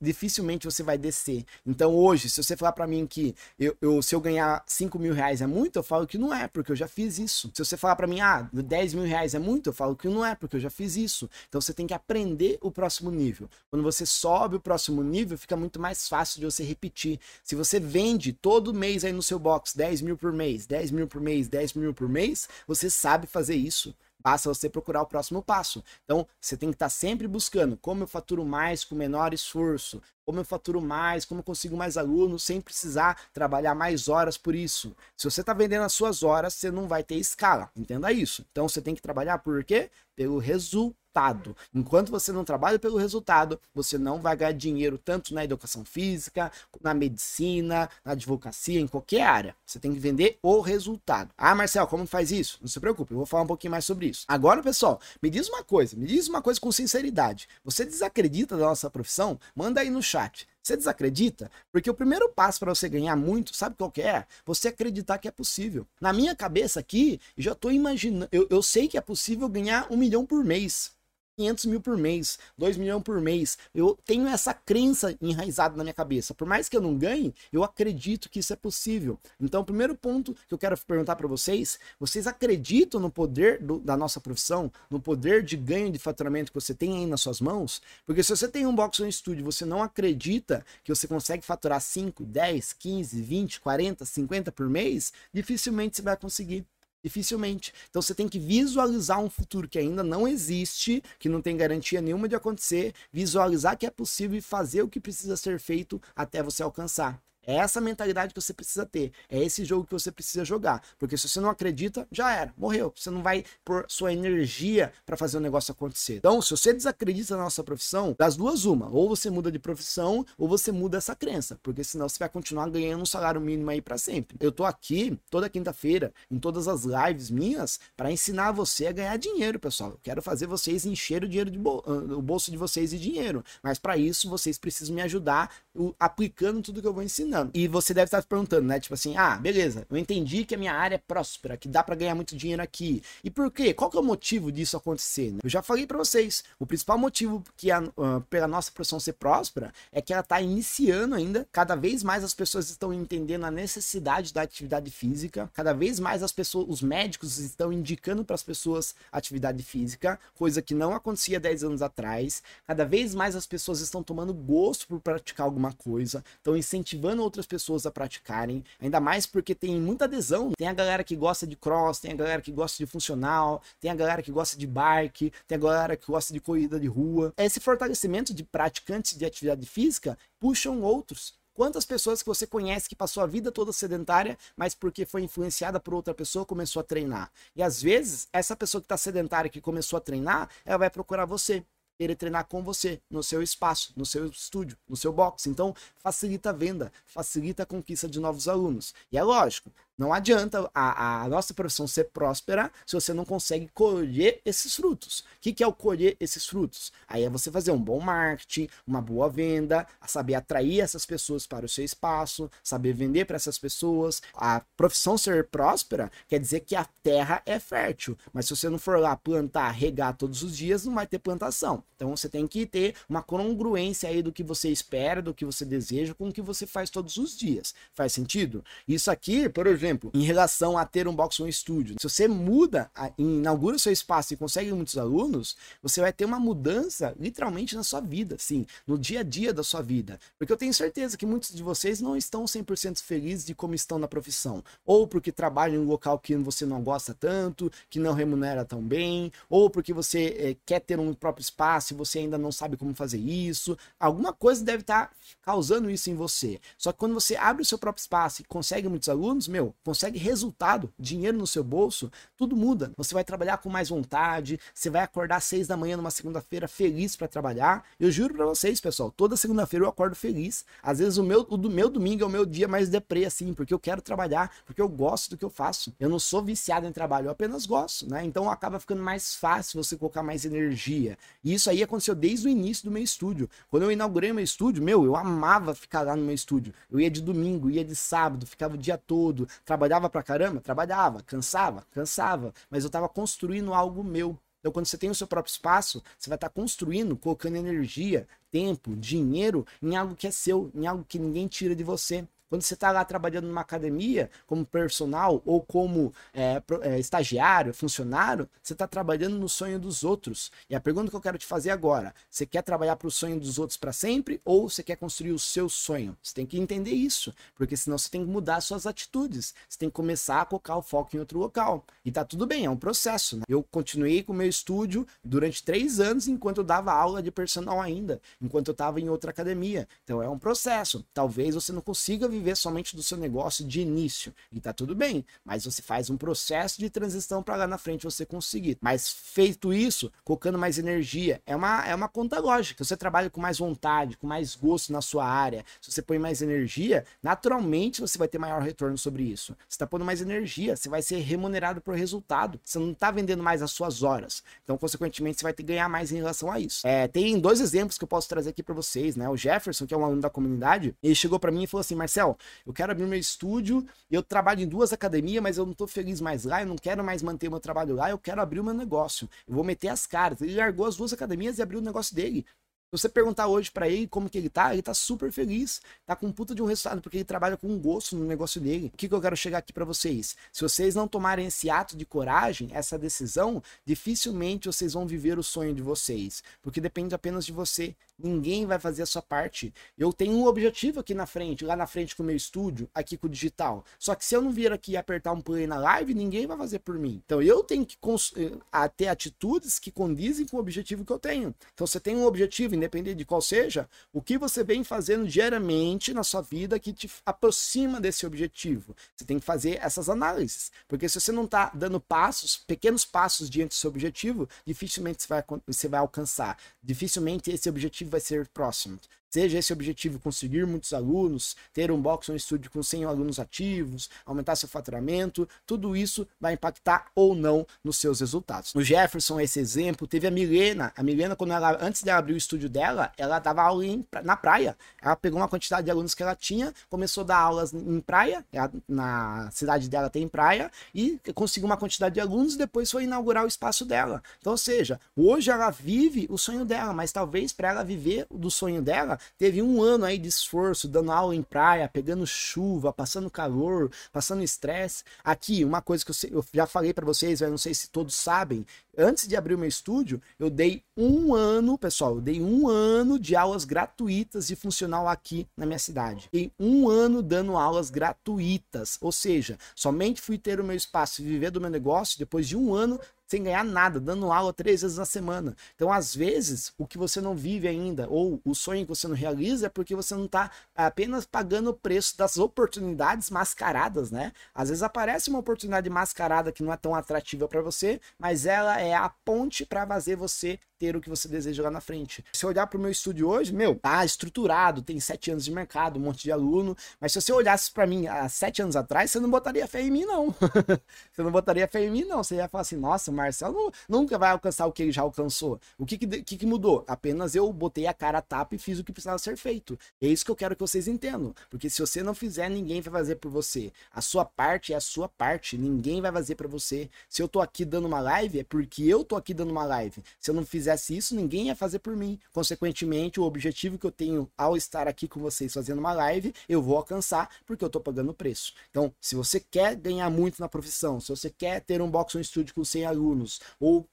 [0.00, 1.44] dificilmente você vai descer.
[1.64, 5.14] Então hoje, se você falar para mim que eu, eu, se eu ganhar 5 mil
[5.14, 7.50] reais é muito, eu falo que não é, porque eu já fiz isso.
[7.54, 10.24] Se você falar para mim, ah, 10 mil reais é muito, eu falo que não
[10.24, 11.30] é, porque eu já fiz isso.
[11.48, 13.48] Então você tem que aprender o próximo nível.
[13.70, 17.20] Quando você sobe o próximo nível, fica muito mais fácil de você repetir.
[17.44, 21.06] Se você vende todo mês aí no seu box 10 mil por mês, 10 mil
[21.06, 23.94] por mês, 10 mil por mês, você sabe fazer isso.
[24.26, 25.84] Basta você procurar o próximo passo.
[26.02, 30.40] Então, você tem que estar sempre buscando como eu faturo mais com menor esforço, como
[30.40, 34.96] eu faturo mais, como eu consigo mais alunos sem precisar trabalhar mais horas por isso.
[35.16, 37.70] Se você está vendendo as suas horas, você não vai ter escala.
[37.76, 38.44] Entenda isso.
[38.50, 39.92] Então, você tem que trabalhar por quê?
[40.16, 41.56] Pelo resultado resultado.
[41.74, 46.52] Enquanto você não trabalha pelo resultado, você não vai ganhar dinheiro tanto na educação física,
[46.82, 49.56] na medicina, na advocacia, em qualquer área.
[49.64, 51.30] Você tem que vender o resultado.
[51.36, 52.58] Ah, Marcel, como faz isso?
[52.60, 54.24] Não se preocupe, eu vou falar um pouquinho mais sobre isso.
[54.28, 57.48] Agora, pessoal, me diz uma coisa, me diz uma coisa com sinceridade.
[57.64, 59.38] Você desacredita da nossa profissão?
[59.54, 60.46] Manda aí no chat.
[60.62, 61.48] Você desacredita?
[61.70, 64.26] Porque o primeiro passo para você ganhar muito, sabe qual que é?
[64.44, 65.86] Você acreditar que é possível.
[66.00, 69.96] Na minha cabeça aqui, já estou imaginando, eu, eu sei que é possível ganhar um
[69.96, 70.96] milhão por mês.
[71.36, 73.58] 500 mil por mês, 2 milhões por mês.
[73.74, 76.34] Eu tenho essa crença enraizada na minha cabeça.
[76.34, 79.18] Por mais que eu não ganhe, eu acredito que isso é possível.
[79.40, 83.78] Então, o primeiro ponto que eu quero perguntar para vocês: vocês acreditam no poder do,
[83.78, 87.40] da nossa profissão, no poder de ganho de faturamento que você tem aí nas suas
[87.40, 87.82] mãos?
[88.06, 91.44] Porque se você tem um box ou um estúdio, você não acredita que você consegue
[91.44, 96.66] faturar 5, 10, 15, 20, 40, 50 por mês, dificilmente você vai conseguir.
[97.06, 97.72] Dificilmente.
[97.88, 102.00] Então você tem que visualizar um futuro que ainda não existe, que não tem garantia
[102.00, 106.42] nenhuma de acontecer, visualizar que é possível e fazer o que precisa ser feito até
[106.42, 107.22] você alcançar.
[107.46, 109.12] É essa mentalidade que você precisa ter.
[109.30, 110.82] É esse jogo que você precisa jogar.
[110.98, 112.92] Porque se você não acredita, já era, morreu.
[112.94, 116.16] Você não vai pôr sua energia para fazer o negócio acontecer.
[116.16, 118.90] Então, se você desacredita na nossa profissão, das duas, uma.
[118.90, 121.56] Ou você muda de profissão, ou você muda essa crença.
[121.62, 124.36] Porque senão você vai continuar ganhando um salário mínimo aí para sempre.
[124.40, 129.16] Eu tô aqui toda quinta-feira, em todas as lives minhas, para ensinar você a ganhar
[129.16, 129.90] dinheiro, pessoal.
[129.90, 133.44] Eu quero fazer vocês encher o dinheiro de bol o bolso de vocês de dinheiro.
[133.62, 135.54] Mas para isso, vocês precisam me ajudar
[135.98, 137.50] aplicando tudo que eu vou ensinar ensinando.
[137.54, 138.80] E você deve estar se perguntando, né?
[138.80, 141.94] Tipo assim, ah, beleza, eu entendi que a minha área é próspera, que dá para
[141.94, 143.02] ganhar muito dinheiro aqui.
[143.22, 143.74] E por quê?
[143.74, 145.32] Qual que é o motivo disso acontecer?
[145.32, 145.38] Né?
[145.42, 149.14] Eu já falei para vocês, o principal motivo que a, uh, pela nossa profissão ser
[149.14, 151.46] próspera é que ela está iniciando ainda.
[151.52, 155.50] Cada vez mais as pessoas estão entendendo a necessidade da atividade física.
[155.52, 160.62] Cada vez mais as pessoas, os médicos estão indicando para as pessoas atividade física, coisa
[160.62, 162.42] que não acontecia 10 anos atrás.
[162.66, 167.46] Cada vez mais as pessoas estão tomando gosto por praticar alguma coisa, estão incentivando outras
[167.46, 170.52] pessoas a praticarem, ainda mais porque tem muita adesão.
[170.56, 173.90] Tem a galera que gosta de cross, tem a galera que gosta de funcional, tem
[173.90, 177.34] a galera que gosta de bike, tem a galera que gosta de corrida de rua.
[177.36, 181.34] Esse fortalecimento de praticantes de atividade física puxam outros.
[181.56, 185.80] Quantas pessoas que você conhece que passou a vida toda sedentária, mas porque foi influenciada
[185.80, 187.32] por outra pessoa, começou a treinar?
[187.56, 191.24] E às vezes, essa pessoa que está sedentária, que começou a treinar, ela vai procurar
[191.24, 191.64] você
[191.98, 195.46] querer treinar com você, no seu espaço, no seu estúdio, no seu box.
[195.46, 198.94] Então, facilita a venda, facilita a conquista de novos alunos.
[199.10, 203.68] E é lógico, não adianta a, a, nossa profissão ser próspera se você não consegue
[203.72, 205.20] colher esses frutos.
[205.20, 206.92] O que, que é o colher esses frutos?
[207.08, 211.64] Aí é você fazer um bom marketing, uma boa venda, saber atrair essas pessoas para
[211.64, 214.20] o seu espaço, saber vender para essas pessoas.
[214.34, 218.78] A profissão ser próspera quer dizer que a terra é fértil, mas se você não
[218.78, 221.82] for lá plantar, regar todos os dias, não vai ter plantação.
[221.94, 225.64] Então você tem que ter uma congruência aí do que você espera, do que você
[225.64, 227.74] deseja, com o que você faz todos os dias.
[227.94, 228.62] Faz sentido?
[228.86, 231.96] Isso aqui, por exemplo, exemplo, em relação a ter um box um estúdio.
[232.00, 236.40] Se você muda, inaugura o seu espaço e consegue muitos alunos, você vai ter uma
[236.40, 240.18] mudança literalmente na sua vida, sim, no dia a dia da sua vida.
[240.38, 243.98] Porque eu tenho certeza que muitos de vocês não estão 100% felizes de como estão
[243.98, 248.12] na profissão, ou porque trabalham em um local que você não gosta tanto, que não
[248.12, 252.38] remunera tão bem, ou porque você é, quer ter um próprio espaço e você ainda
[252.38, 253.76] não sabe como fazer isso.
[253.98, 256.60] Alguma coisa deve estar causando isso em você.
[256.76, 260.18] Só que quando você abre o seu próprio espaço e consegue muitos alunos, meu, consegue
[260.18, 262.92] resultado, dinheiro no seu bolso, tudo muda.
[262.96, 266.68] Você vai trabalhar com mais vontade, você vai acordar às seis da manhã numa segunda-feira
[266.68, 267.84] feliz para trabalhar.
[267.98, 270.64] Eu juro para vocês, pessoal, toda segunda-feira eu acordo feliz.
[270.82, 273.54] Às vezes o meu, o do meu domingo é o meu dia mais deprê, assim,
[273.54, 275.92] porque eu quero trabalhar, porque eu gosto do que eu faço.
[275.98, 278.24] Eu não sou viciado em trabalho, eu apenas gosto, né?
[278.24, 281.16] Então acaba ficando mais fácil você colocar mais energia.
[281.42, 283.48] E isso aí aconteceu desde o início do meu estúdio.
[283.70, 286.72] Quando eu inaugurei meu estúdio, meu, eu amava ficar lá no meu estúdio.
[286.90, 290.60] Eu ia de domingo, ia de sábado, ficava o dia todo, Trabalhava pra caramba?
[290.60, 291.22] Trabalhava.
[291.24, 291.84] Cansava?
[291.90, 292.54] Cansava.
[292.70, 294.38] Mas eu tava construindo algo meu.
[294.60, 298.26] Então, quando você tem o seu próprio espaço, você vai estar tá construindo, colocando energia,
[298.50, 302.26] tempo, dinheiro em algo que é seu, em algo que ninguém tira de você.
[302.48, 308.48] Quando você está lá trabalhando numa academia, como personal ou como é, é, estagiário, funcionário,
[308.62, 310.52] você está trabalhando no sonho dos outros.
[310.70, 313.40] E a pergunta que eu quero te fazer agora: você quer trabalhar para o sonho
[313.40, 316.16] dos outros para sempre ou você quer construir o seu sonho?
[316.22, 319.54] Você tem que entender isso, porque senão você tem que mudar suas atitudes.
[319.68, 321.84] Você tem que começar a colocar o foco em outro local.
[322.04, 323.38] E tá tudo bem, é um processo.
[323.38, 323.42] Né?
[323.48, 327.80] Eu continuei com o meu estúdio durante três anos enquanto eu dava aula de personal
[327.80, 329.88] ainda, enquanto eu estava em outra academia.
[330.04, 331.04] Então é um processo.
[331.12, 334.34] Talvez você não consiga viver somente do seu negócio de início.
[334.52, 338.04] E tá tudo bem, mas você faz um processo de transição para lá na frente
[338.04, 338.78] você conseguir.
[338.80, 342.84] Mas feito isso, colocando mais energia, é uma, é uma conta lógica.
[342.84, 346.42] Você trabalha com mais vontade, com mais gosto na sua área, se você põe mais
[346.42, 349.56] energia, naturalmente você vai ter maior retorno sobre isso.
[349.68, 352.60] Você está pondo mais energia, você vai ser remunerado por resultado.
[352.64, 354.42] Você não está vendendo mais as suas horas.
[354.64, 356.86] Então, consequentemente, você vai ter que ganhar mais em relação a isso.
[356.86, 359.28] É, tem dois exemplos que eu posso trazer aqui para vocês, né?
[359.28, 361.94] O Jefferson, que é um aluno da comunidade, ele chegou para mim e falou assim:
[362.26, 365.86] Marcel, eu quero abrir meu estúdio, eu trabalho em duas academias, mas eu não tô
[365.86, 368.64] feliz mais lá, eu não quero mais manter meu trabalho lá, eu quero abrir o
[368.64, 369.28] meu negócio.
[369.46, 370.40] Eu vou meter as caras.
[370.40, 372.44] Ele largou as duas academias e abriu o negócio dele.
[372.86, 376.14] Se você perguntar hoje para ele como que ele tá, ele tá super feliz, tá
[376.14, 378.92] com um puta de um resultado, porque ele trabalha com um gosto no negócio dele.
[378.94, 380.36] O que, que eu quero chegar aqui para vocês?
[380.52, 385.42] Se vocês não tomarem esse ato de coragem, essa decisão, dificilmente vocês vão viver o
[385.42, 387.94] sonho de vocês, porque depende apenas de você.
[388.18, 389.72] Ninguém vai fazer a sua parte.
[389.96, 393.16] Eu tenho um objetivo aqui na frente, lá na frente com o meu estúdio, aqui
[393.16, 393.84] com o digital.
[393.98, 396.56] Só que se eu não vir aqui e apertar um play na live, ninguém vai
[396.56, 397.20] fazer por mim.
[397.24, 397.98] Então eu tenho que
[398.36, 401.54] eh, ter atitudes que condizem com o objetivo que eu tenho.
[401.74, 406.14] Então você tem um objetivo, independente de qual seja, o que você vem fazendo diariamente
[406.14, 408.96] na sua vida que te aproxima desse objetivo.
[409.14, 410.72] Você tem que fazer essas análises.
[410.88, 415.28] Porque se você não está dando passos, pequenos passos diante do seu objetivo, dificilmente você
[415.28, 416.56] vai, você vai alcançar.
[416.82, 418.98] Dificilmente esse objetivo objetivo vai ser próximo.
[419.36, 424.08] Seja esse objetivo conseguir muitos alunos, ter um box um estúdio com 100 alunos ativos,
[424.24, 428.72] aumentar seu faturamento, tudo isso vai impactar ou não nos seus resultados.
[428.72, 430.90] No Jefferson, esse exemplo, teve a Milena.
[430.96, 434.38] A Milena, quando ela, antes de abrir o estúdio dela, ela dava aula em, na
[434.38, 434.74] praia.
[435.02, 438.42] Ela pegou uma quantidade de alunos que ela tinha, começou a dar aulas em praia,
[438.88, 443.44] na cidade dela tem praia, e conseguiu uma quantidade de alunos e depois foi inaugurar
[443.44, 444.22] o espaço dela.
[444.40, 448.50] Então, ou seja, hoje ela vive o sonho dela, mas talvez para ela viver do
[448.50, 453.30] sonho dela, teve um ano aí de esforço, dando aula em praia, pegando chuva, passando
[453.30, 455.04] calor, passando estresse.
[455.22, 458.14] Aqui, uma coisa que eu, eu já falei para vocês, eu não sei se todos
[458.14, 462.68] sabem, antes de abrir o meu estúdio, eu dei um ano, pessoal, eu dei um
[462.68, 466.28] ano de aulas gratuitas de funcional aqui na minha cidade.
[466.32, 471.24] Dei um ano dando aulas gratuitas, ou seja, somente fui ter o meu espaço e
[471.24, 474.96] viver do meu negócio depois de um ano sem ganhar nada, dando aula três vezes
[474.96, 475.56] na semana.
[475.74, 479.16] Então, às vezes, o que você não vive ainda, ou o sonho que você não
[479.16, 484.32] realiza, é porque você não está apenas pagando o preço das oportunidades mascaradas, né?
[484.54, 488.80] Às vezes aparece uma oportunidade mascarada que não é tão atrativa para você, mas ela
[488.80, 492.24] é a ponte para fazer você ter o que você deseja lá na frente.
[492.32, 495.98] Se olhar para o meu estúdio hoje, meu, tá estruturado, tem sete anos de mercado,
[495.98, 499.18] um monte de aluno, mas se você olhasse para mim há sete anos atrás, você
[499.18, 500.34] não botaria fé em mim, não.
[501.12, 502.22] você não botaria fé em mim, não.
[502.22, 505.60] Você ia falar assim, nossa, Marcelo nunca vai alcançar o que ele já alcançou.
[505.78, 506.84] O que que, que, mudou?
[506.86, 509.78] Apenas eu botei a cara a tapa e fiz o que precisava ser feito.
[510.00, 511.34] É isso que eu quero que vocês entendam.
[511.50, 513.72] Porque se você não fizer, ninguém vai fazer por você.
[513.92, 515.56] A sua parte é a sua parte.
[515.56, 516.88] Ninguém vai fazer para você.
[517.08, 520.02] Se eu tô aqui dando uma live, é porque eu tô aqui dando uma live.
[520.20, 522.18] Se eu não fizesse isso, ninguém ia fazer por mim.
[522.32, 526.62] Consequentemente, o objetivo que eu tenho ao estar aqui com vocês fazendo uma live, eu
[526.62, 528.52] vou alcançar porque eu tô pagando o preço.
[528.70, 532.20] Então, se você quer ganhar muito na profissão, se você quer ter um box um
[532.20, 533.88] estúdio com 100 alunos, alunos, ou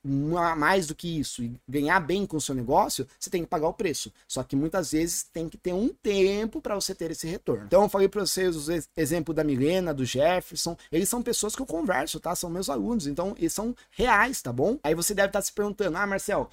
[0.57, 3.67] mais do que isso, e ganhar bem com o seu negócio, você tem que pagar
[3.67, 4.11] o preço.
[4.27, 7.65] Só que muitas vezes tem que ter um tempo para você ter esse retorno.
[7.65, 11.61] Então eu falei para vocês o exemplo da Milena, do Jefferson, eles são pessoas que
[11.61, 12.35] eu converso, tá?
[12.35, 14.79] São meus alunos, então eles são reais, tá bom?
[14.83, 16.49] Aí você deve estar se perguntando, ah, Marcel,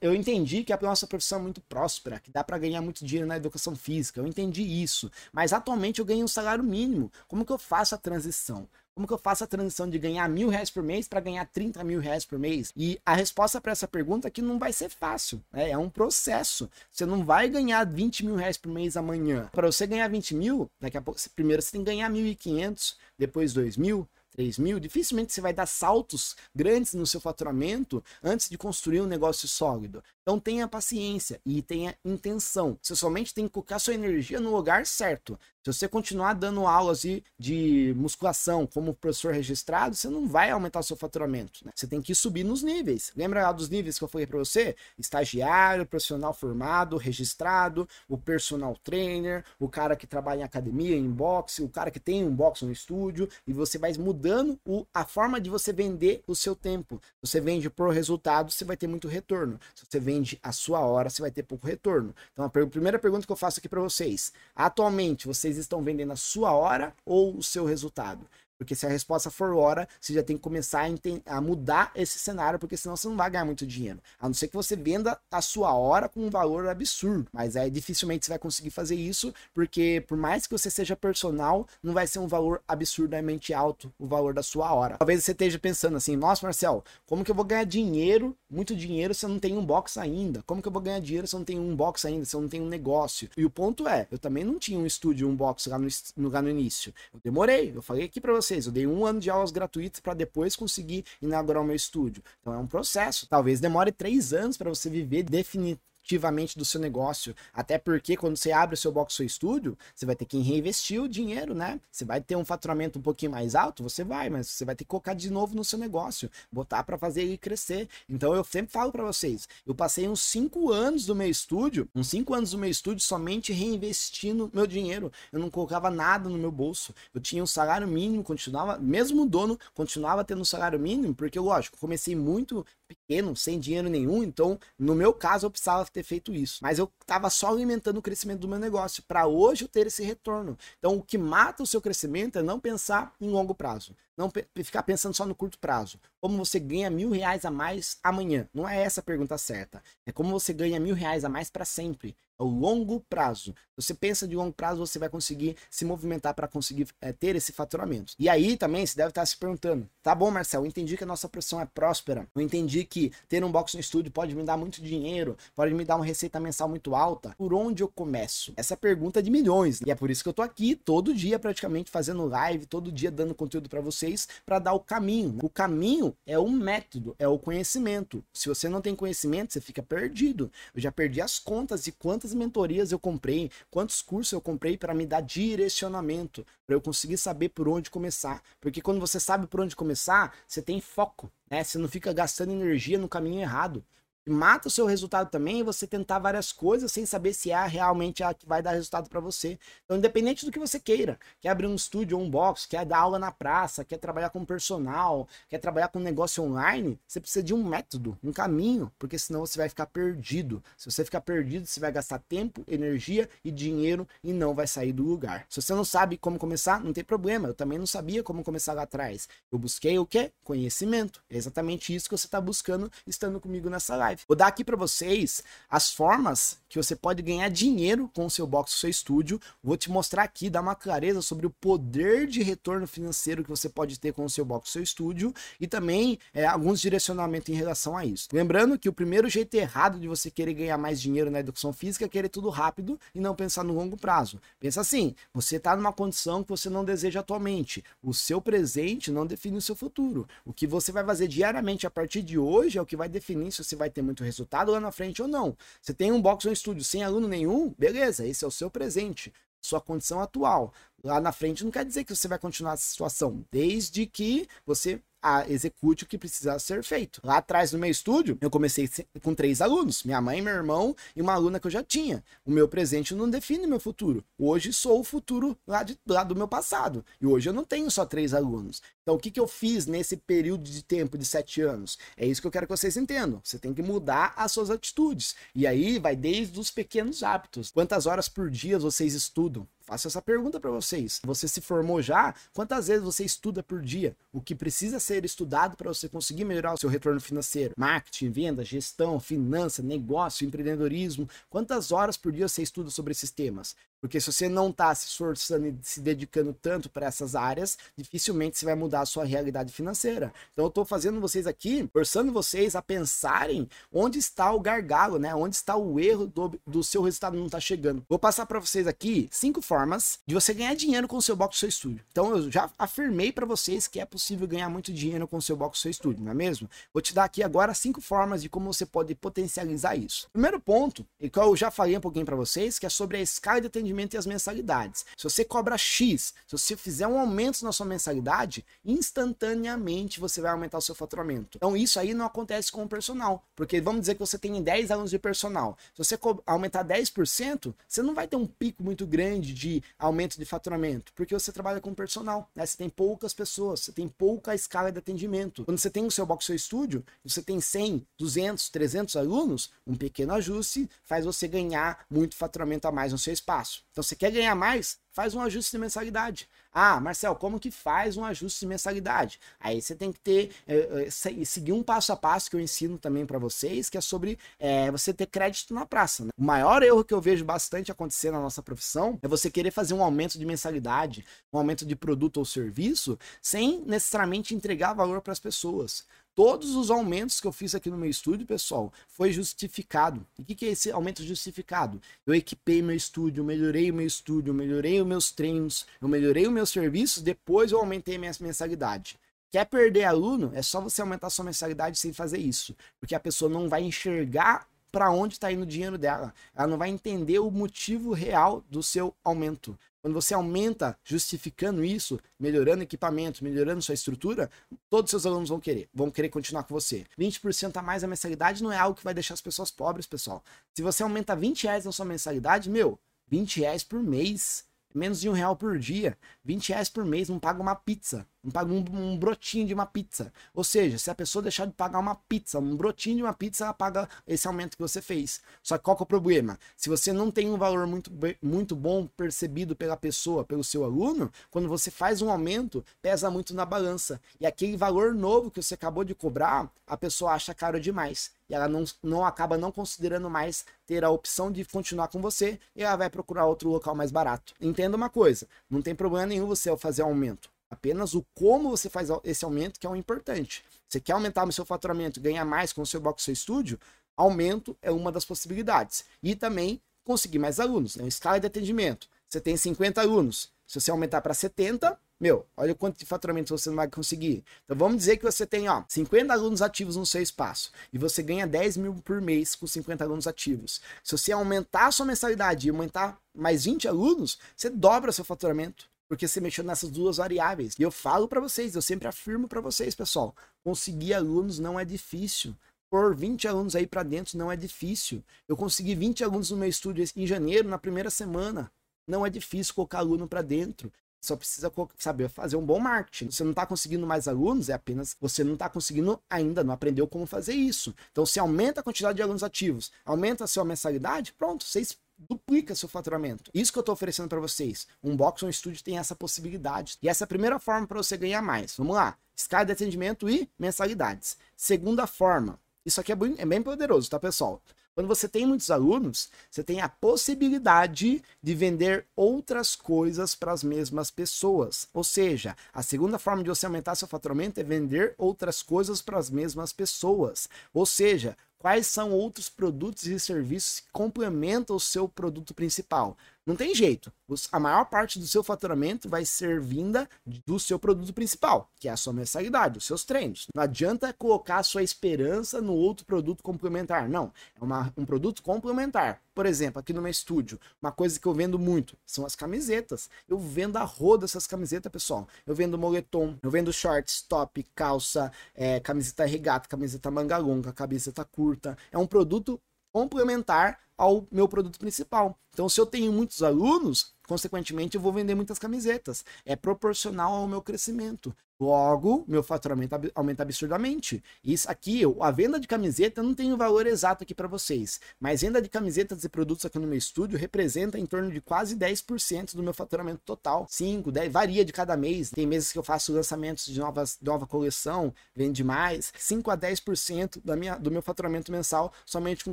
[0.00, 3.28] eu entendi que a nossa profissão é muito próspera, que dá para ganhar muito dinheiro
[3.28, 4.20] na educação física.
[4.20, 5.10] Eu entendi isso.
[5.32, 7.12] Mas atualmente eu ganho um salário mínimo.
[7.28, 8.66] Como que eu faço a transição?
[8.96, 11.84] Como que eu faço a transição de ganhar mil reais por mês para ganhar 30
[11.84, 12.72] mil reais por mês?
[12.74, 15.44] E a resposta para essa pergunta é que não vai ser fácil.
[15.52, 15.68] Né?
[15.68, 16.70] É um processo.
[16.90, 19.50] Você não vai ganhar 20 mil reais por mês amanhã.
[19.52, 23.52] Para você ganhar 20 mil, daqui a pouco, primeiro você tem que ganhar 1.500, depois
[23.52, 28.56] 2 mil, 3 mil, dificilmente você vai dar saltos grandes no seu faturamento antes de
[28.56, 30.02] construir um negócio sólido.
[30.26, 32.76] Então tenha paciência e tenha intenção.
[32.82, 35.38] Você somente tem que colocar sua energia no lugar certo.
[35.64, 37.02] Se você continuar dando aulas
[37.38, 41.64] de, musculação como professor registrado, você não vai aumentar seu faturamento.
[41.64, 41.72] Né?
[41.74, 43.12] Você tem que subir nos níveis.
[43.16, 44.76] Lembra lá dos níveis que eu falei para você?
[44.96, 51.64] Estagiário, profissional formado, registrado, o personal trainer, o cara que trabalha em academia, em boxe,
[51.64, 55.40] o cara que tem um boxe no estúdio, e você vai mudando o, a forma
[55.40, 57.00] de você vender o seu tempo.
[57.20, 59.58] Você vende por resultado, você vai ter muito retorno.
[59.74, 62.14] Se você vende a sua hora, você vai ter pouco retorno.
[62.32, 66.16] Então a primeira pergunta que eu faço aqui para vocês: atualmente vocês estão vendendo a
[66.16, 68.26] sua hora ou o seu resultado?
[68.58, 72.18] Porque se a resposta for hora, você já tem que começar a, a, mudar esse
[72.18, 74.00] cenário, porque senão você não vai ganhar muito dinheiro.
[74.18, 77.26] A não ser que você venda a sua hora com um valor absurdo.
[77.32, 81.66] Mas aí dificilmente você vai conseguir fazer isso, porque por mais que você seja personal,
[81.82, 84.96] não vai ser um valor absurdamente alto o valor da sua hora.
[84.96, 89.14] Talvez você esteja pensando assim, nossa, Marcel, como que eu vou ganhar dinheiro, muito dinheiro,
[89.14, 90.42] se eu não tenho um box ainda?
[90.46, 92.40] Como que eu vou ganhar dinheiro se eu não tenho um box ainda, se eu
[92.40, 93.28] não tenho um negócio?
[93.36, 95.88] E o ponto é, eu também não tinha um estúdio, um box lá no,
[96.30, 96.94] lá no início.
[97.12, 98.66] Eu demorei, eu falei aqui para você vocês.
[98.66, 102.22] Eu dei um ano de aulas gratuitas para depois conseguir inaugurar o meu estúdio.
[102.40, 103.26] Então é um processo.
[103.26, 107.34] Talvez demore três anos para você viver definitivamente ativamente do seu negócio.
[107.52, 111.02] Até porque quando você abre o seu box seu estúdio, você vai ter que reinvestir
[111.02, 111.80] o dinheiro, né?
[111.90, 114.84] Você vai ter um faturamento um pouquinho mais alto, você vai, mas você vai ter
[114.84, 117.88] que colocar de novo no seu negócio, botar para fazer ele crescer.
[118.08, 122.08] Então eu sempre falo para vocês, eu passei uns cinco anos do meu estúdio, uns
[122.08, 125.10] cinco anos do meu estúdio somente reinvestindo meu dinheiro.
[125.32, 126.94] Eu não colocava nada no meu bolso.
[127.12, 131.38] Eu tinha um salário mínimo, continuava, mesmo o dono continuava tendo um salário mínimo, porque
[131.38, 136.32] lógico, comecei muito pequeno, sem dinheiro nenhum, então no meu caso eu precisava ter feito
[136.34, 136.58] isso.
[136.62, 140.02] Mas eu estava só alimentando o crescimento do meu negócio para hoje eu ter esse
[140.02, 140.56] retorno.
[140.78, 143.94] Então o que mata o seu crescimento é não pensar em longo prazo.
[144.16, 144.32] Não
[144.64, 146.00] ficar pensando só no curto prazo.
[146.20, 148.48] Como você ganha mil reais a mais amanhã?
[148.54, 149.82] Não é essa a pergunta certa.
[150.06, 152.16] É como você ganha mil reais a mais para sempre.
[152.38, 153.54] É o longo prazo.
[153.76, 157.52] Você pensa de longo prazo, você vai conseguir se movimentar para conseguir é, ter esse
[157.52, 158.14] faturamento.
[158.18, 161.06] E aí também você deve estar se perguntando: tá bom, Marcel, eu entendi que a
[161.06, 162.26] nossa profissão é próspera.
[162.34, 165.84] Eu entendi que ter um box no estúdio pode me dar muito dinheiro, pode me
[165.84, 167.34] dar uma receita mensal muito alta.
[167.36, 168.52] Por onde eu começo?
[168.56, 169.80] Essa é pergunta de milhões.
[169.80, 169.88] Né?
[169.88, 173.10] E é por isso que eu tô aqui todo dia praticamente fazendo live, todo dia
[173.10, 175.38] dando conteúdo para vocês para dar o caminho.
[175.42, 178.24] O caminho é o método, é o conhecimento.
[178.32, 180.50] Se você não tem conhecimento, você fica perdido.
[180.74, 184.76] Eu já perdi as contas de quantas quantas mentorias eu comprei, quantos cursos eu comprei
[184.76, 188.42] para me dar direcionamento, para eu conseguir saber por onde começar.
[188.60, 191.62] Porque quando você sabe por onde começar, você tem foco, né?
[191.62, 193.84] Você não fica gastando energia no caminho errado
[194.26, 198.34] mata o seu resultado também você tentar várias coisas sem saber se é realmente a
[198.34, 199.58] que vai dar resultado para você.
[199.84, 202.98] Então, independente do que você queira, quer abrir um estúdio ou um box, quer dar
[202.98, 207.54] aula na praça, quer trabalhar com personal, quer trabalhar com negócio online, você precisa de
[207.54, 210.62] um método, um caminho, porque senão você vai ficar perdido.
[210.76, 214.92] Se você ficar perdido, você vai gastar tempo, energia e dinheiro e não vai sair
[214.92, 215.46] do lugar.
[215.48, 217.48] Se você não sabe como começar, não tem problema.
[217.48, 219.28] Eu também não sabia como começar lá atrás.
[219.50, 220.32] Eu busquei o quê?
[220.42, 221.22] Conhecimento.
[221.30, 224.22] É exatamente isso que você está buscando estando comigo nessa live live.
[224.26, 228.46] Vou dar aqui para vocês as formas que você pode ganhar dinheiro com o seu
[228.46, 229.40] box, o seu estúdio.
[229.62, 233.68] Vou te mostrar aqui, dar uma clareza sobre o poder de retorno financeiro que você
[233.68, 237.56] pode ter com o seu box, o seu estúdio e também é, alguns direcionamentos em
[237.56, 238.28] relação a isso.
[238.32, 242.04] Lembrando que o primeiro jeito errado de você querer ganhar mais dinheiro na educação física
[242.04, 244.40] é querer tudo rápido e não pensar no longo prazo.
[244.58, 247.84] Pensa assim, você está numa condição que você não deseja atualmente.
[248.02, 250.28] O seu presente não define o seu futuro.
[250.44, 253.52] O que você vai fazer diariamente a partir de hoje é o que vai definir
[253.52, 255.56] se você vai ter muito resultado lá na frente ou não.
[255.82, 258.70] Você tem um box ou um estúdio sem aluno nenhum, beleza, esse é o seu
[258.70, 260.72] presente, sua condição atual.
[261.04, 265.00] Lá na frente não quer dizer que você vai continuar essa situação, desde que você
[265.26, 267.20] a, execute o que precisa ser feito.
[267.24, 268.88] Lá atrás no meu estúdio, eu comecei
[269.22, 272.22] com três alunos: minha mãe, meu irmão e uma aluna que eu já tinha.
[272.44, 274.24] O meu presente não define meu futuro.
[274.38, 277.04] Hoje sou o futuro lá, de, lá do meu passado.
[277.20, 278.80] E hoje eu não tenho só três alunos.
[279.02, 281.98] Então, o que, que eu fiz nesse período de tempo de sete anos?
[282.16, 283.40] É isso que eu quero que vocês entendam.
[283.42, 285.36] Você tem que mudar as suas atitudes.
[285.54, 287.70] E aí vai desde os pequenos hábitos.
[287.70, 289.66] Quantas horas por dia vocês estudam?
[289.86, 291.20] Faço essa pergunta para vocês.
[291.24, 292.34] Você se formou já?
[292.52, 294.16] Quantas vezes você estuda por dia?
[294.32, 297.72] O que precisa ser estudado para você conseguir melhorar o seu retorno financeiro?
[297.78, 301.28] Marketing, venda, gestão, finança, negócio, empreendedorismo.
[301.48, 303.76] Quantas horas por dia você estuda sobre esses temas?
[304.00, 308.58] Porque se você não está se esforçando e se dedicando tanto para essas áreas, dificilmente
[308.58, 310.32] você vai mudar a sua realidade financeira.
[310.52, 315.34] Então eu estou fazendo vocês aqui, forçando vocês a pensarem onde está o gargalo, né?
[315.34, 318.04] Onde está o erro do, do seu resultado não está chegando.
[318.08, 321.58] Vou passar para vocês aqui cinco formas de você ganhar dinheiro com o seu box,
[321.58, 322.04] seu estúdio.
[322.12, 325.56] Então eu já afirmei para vocês que é possível ganhar muito dinheiro com o seu
[325.56, 326.68] box, seu estúdio, não é mesmo?
[326.92, 330.28] Vou te dar aqui agora cinco formas de como você pode potencializar isso.
[330.32, 333.20] Primeiro ponto, e que eu já falei um pouquinho para vocês, que é sobre a
[333.20, 335.06] escala de atendimento atendimento e as mensalidades.
[335.16, 340.50] Se você cobra X, se você fizer um aumento na sua mensalidade, instantaneamente você vai
[340.50, 341.56] aumentar o seu faturamento.
[341.56, 344.90] Então isso aí não acontece com o personal, porque vamos dizer que você tem 10
[344.90, 345.78] alunos de personal.
[345.94, 350.44] Se você aumentar 10%, você não vai ter um pico muito grande de aumento de
[350.44, 352.66] faturamento, porque você trabalha com personal, né?
[352.66, 355.64] Você tem poucas pessoas, você tem pouca escala de atendimento.
[355.64, 359.94] Quando você tem o seu box, seu estúdio, você tem 100, 200, 300 alunos, um
[359.94, 363.75] pequeno ajuste faz você ganhar muito faturamento a mais no seu espaço.
[363.90, 364.98] Então, você quer ganhar mais?
[365.16, 366.46] faz um ajuste de mensalidade.
[366.78, 369.40] Ah, Marcel, como que faz um ajuste de mensalidade?
[369.58, 373.24] Aí você tem que ter, é, seguir um passo a passo que eu ensino também
[373.24, 376.26] para vocês, que é sobre é, você ter crédito na praça.
[376.26, 376.30] Né?
[376.36, 379.94] O maior erro que eu vejo bastante acontecer na nossa profissão é você querer fazer
[379.94, 385.32] um aumento de mensalidade, um aumento de produto ou serviço, sem necessariamente entregar valor para
[385.32, 386.04] as pessoas.
[386.36, 390.26] Todos os aumentos que eu fiz aqui no meu estúdio, pessoal, foi justificado.
[390.38, 391.98] E o que, que é esse aumento justificado?
[392.26, 396.52] Eu equipei meu estúdio, melhorei o meu estúdio, melhorei os meus treinos, eu melhorei os
[396.66, 399.18] meus serviços, depois eu aumentei minha mensalidade.
[399.50, 400.50] Quer perder aluno?
[400.54, 402.74] É só você aumentar sua mensalidade sem fazer isso.
[402.98, 406.34] Porque a pessoa não vai enxergar para onde está indo o dinheiro dela.
[406.54, 409.78] Ela não vai entender o motivo real do seu aumento.
[410.02, 414.50] Quando você aumenta justificando isso, melhorando equipamento, melhorando sua estrutura,
[414.88, 417.04] todos os seus alunos vão querer, vão querer continuar com você.
[417.18, 420.42] 20% a mais a mensalidade não é algo que vai deixar as pessoas pobres, pessoal.
[420.74, 422.98] Se você aumenta 20 reais na sua mensalidade, meu,
[423.28, 424.64] 20 reais por mês,
[424.96, 428.52] menos de um real por dia, 20 reais por mês, não paga uma pizza não
[428.52, 430.32] paga um, um, brotinho de uma pizza.
[430.54, 433.64] Ou seja, se a pessoa deixar de pagar uma pizza, um brotinho de uma pizza,
[433.64, 435.40] ela paga esse aumento que você fez.
[435.62, 436.56] Só que qual que é o problema?
[436.76, 441.30] Se você não tem um valor muito, muito bom percebido pela pessoa, pelo seu aluno,
[441.50, 444.20] quando você faz um aumento, pesa muito na balança.
[444.38, 448.30] E aquele valor novo que você acabou de cobrar, a pessoa acha caro demais.
[448.48, 452.58] E ela não, não acaba não considerando mais ter a opção de continuar com você
[452.74, 454.54] e ela vai procurar outro local mais barato.
[454.60, 457.50] Entenda uma coisa, não tem problema nenhum você fazer aumento.
[457.68, 460.64] Apenas o como você faz esse aumento que é o importante.
[460.88, 463.78] Você quer aumentar o seu faturamento, ganhar mais com o seu box, seu estúdio?
[464.16, 466.04] Aumento é uma das possibilidades.
[466.22, 467.96] E também conseguir mais alunos.
[467.96, 468.06] Né?
[468.06, 469.08] Escala de atendimento.
[469.28, 470.50] Você tem 50 alunos.
[470.66, 474.42] Se você aumentar para 70, meu, olha o quanto de faturamento você não vai conseguir.
[474.64, 478.22] Então vamos dizer que você tem, ó, 50 alunos ativos no seu espaço e você
[478.22, 480.80] ganha 10 mil por mês com 50 alunos ativos.
[481.04, 485.88] Se você aumentar a sua mensalidade e aumentar mais 20 alunos, você dobra seu faturamento
[486.08, 487.74] porque você mexeu nessas duas variáveis.
[487.78, 491.84] E eu falo para vocês, eu sempre afirmo para vocês, pessoal, conseguir alunos não é
[491.84, 492.54] difícil.
[492.88, 495.22] Por 20 alunos aí para dentro não é difícil.
[495.48, 498.70] Eu consegui 20 alunos no meu estúdio em janeiro, na primeira semana.
[499.06, 500.92] Não é difícil colocar aluno para dentro.
[501.26, 503.32] Só precisa saber fazer um bom marketing.
[503.32, 507.08] Você não está conseguindo mais alunos, é apenas você não está conseguindo ainda, não aprendeu
[507.08, 507.92] como fazer isso.
[508.12, 512.76] Então, se aumenta a quantidade de alunos ativos, aumenta a sua mensalidade, pronto, vocês duplica
[512.76, 513.50] seu faturamento.
[513.52, 514.86] Isso que eu estou oferecendo para vocês.
[515.02, 516.96] Um box um estúdio tem essa possibilidade.
[517.02, 518.76] E essa é a primeira forma para você ganhar mais.
[518.76, 519.18] Vamos lá.
[519.34, 521.36] Escala de atendimento e mensalidades.
[521.56, 522.58] Segunda forma.
[522.86, 524.62] Isso aqui é bem, é bem poderoso, tá, pessoal?
[524.96, 530.64] Quando você tem muitos alunos, você tem a possibilidade de vender outras coisas para as
[530.64, 531.86] mesmas pessoas.
[531.92, 536.16] Ou seja, a segunda forma de você aumentar seu faturamento é vender outras coisas para
[536.16, 537.46] as mesmas pessoas.
[537.74, 543.18] Ou seja, quais são outros produtos e serviços que complementam o seu produto principal.
[543.46, 544.12] Não tem jeito.
[544.50, 547.08] A maior parte do seu faturamento vai ser vinda
[547.46, 550.48] do seu produto principal, que é a sua mensalidade, os seus treinos.
[550.52, 554.08] Não adianta colocar a sua esperança no outro produto complementar.
[554.08, 554.32] Não.
[554.60, 556.20] É uma, um produto complementar.
[556.34, 560.10] Por exemplo, aqui no meu estúdio, uma coisa que eu vendo muito são as camisetas.
[560.28, 562.26] Eu vendo a roda essas camisetas, pessoal.
[562.44, 568.24] Eu vendo moletom, eu vendo shorts, top, calça, é, camiseta regata, camiseta manga longa, camiseta
[568.24, 568.76] curta.
[568.90, 569.60] É um produto
[569.96, 572.38] complementar ao meu produto principal.
[572.52, 576.22] Então, se eu tenho muitos alunos, consequentemente eu vou vender muitas camisetas.
[576.44, 578.36] É proporcional ao meu crescimento.
[578.58, 581.22] Logo, meu faturamento aumenta absurdamente.
[581.44, 585.42] Isso aqui, a venda de camiseta não tem o valor exato aqui para vocês, mas
[585.42, 589.54] venda de camisetas e produtos aqui no meu estúdio representa em torno de quase 10%
[589.54, 590.66] do meu faturamento total.
[590.70, 592.30] 5, 10, varia de cada mês.
[592.30, 596.12] Tem meses que eu faço lançamentos de novas, nova coleção, vende mais.
[596.16, 599.52] 5 a 10% da minha, do meu faturamento mensal somente com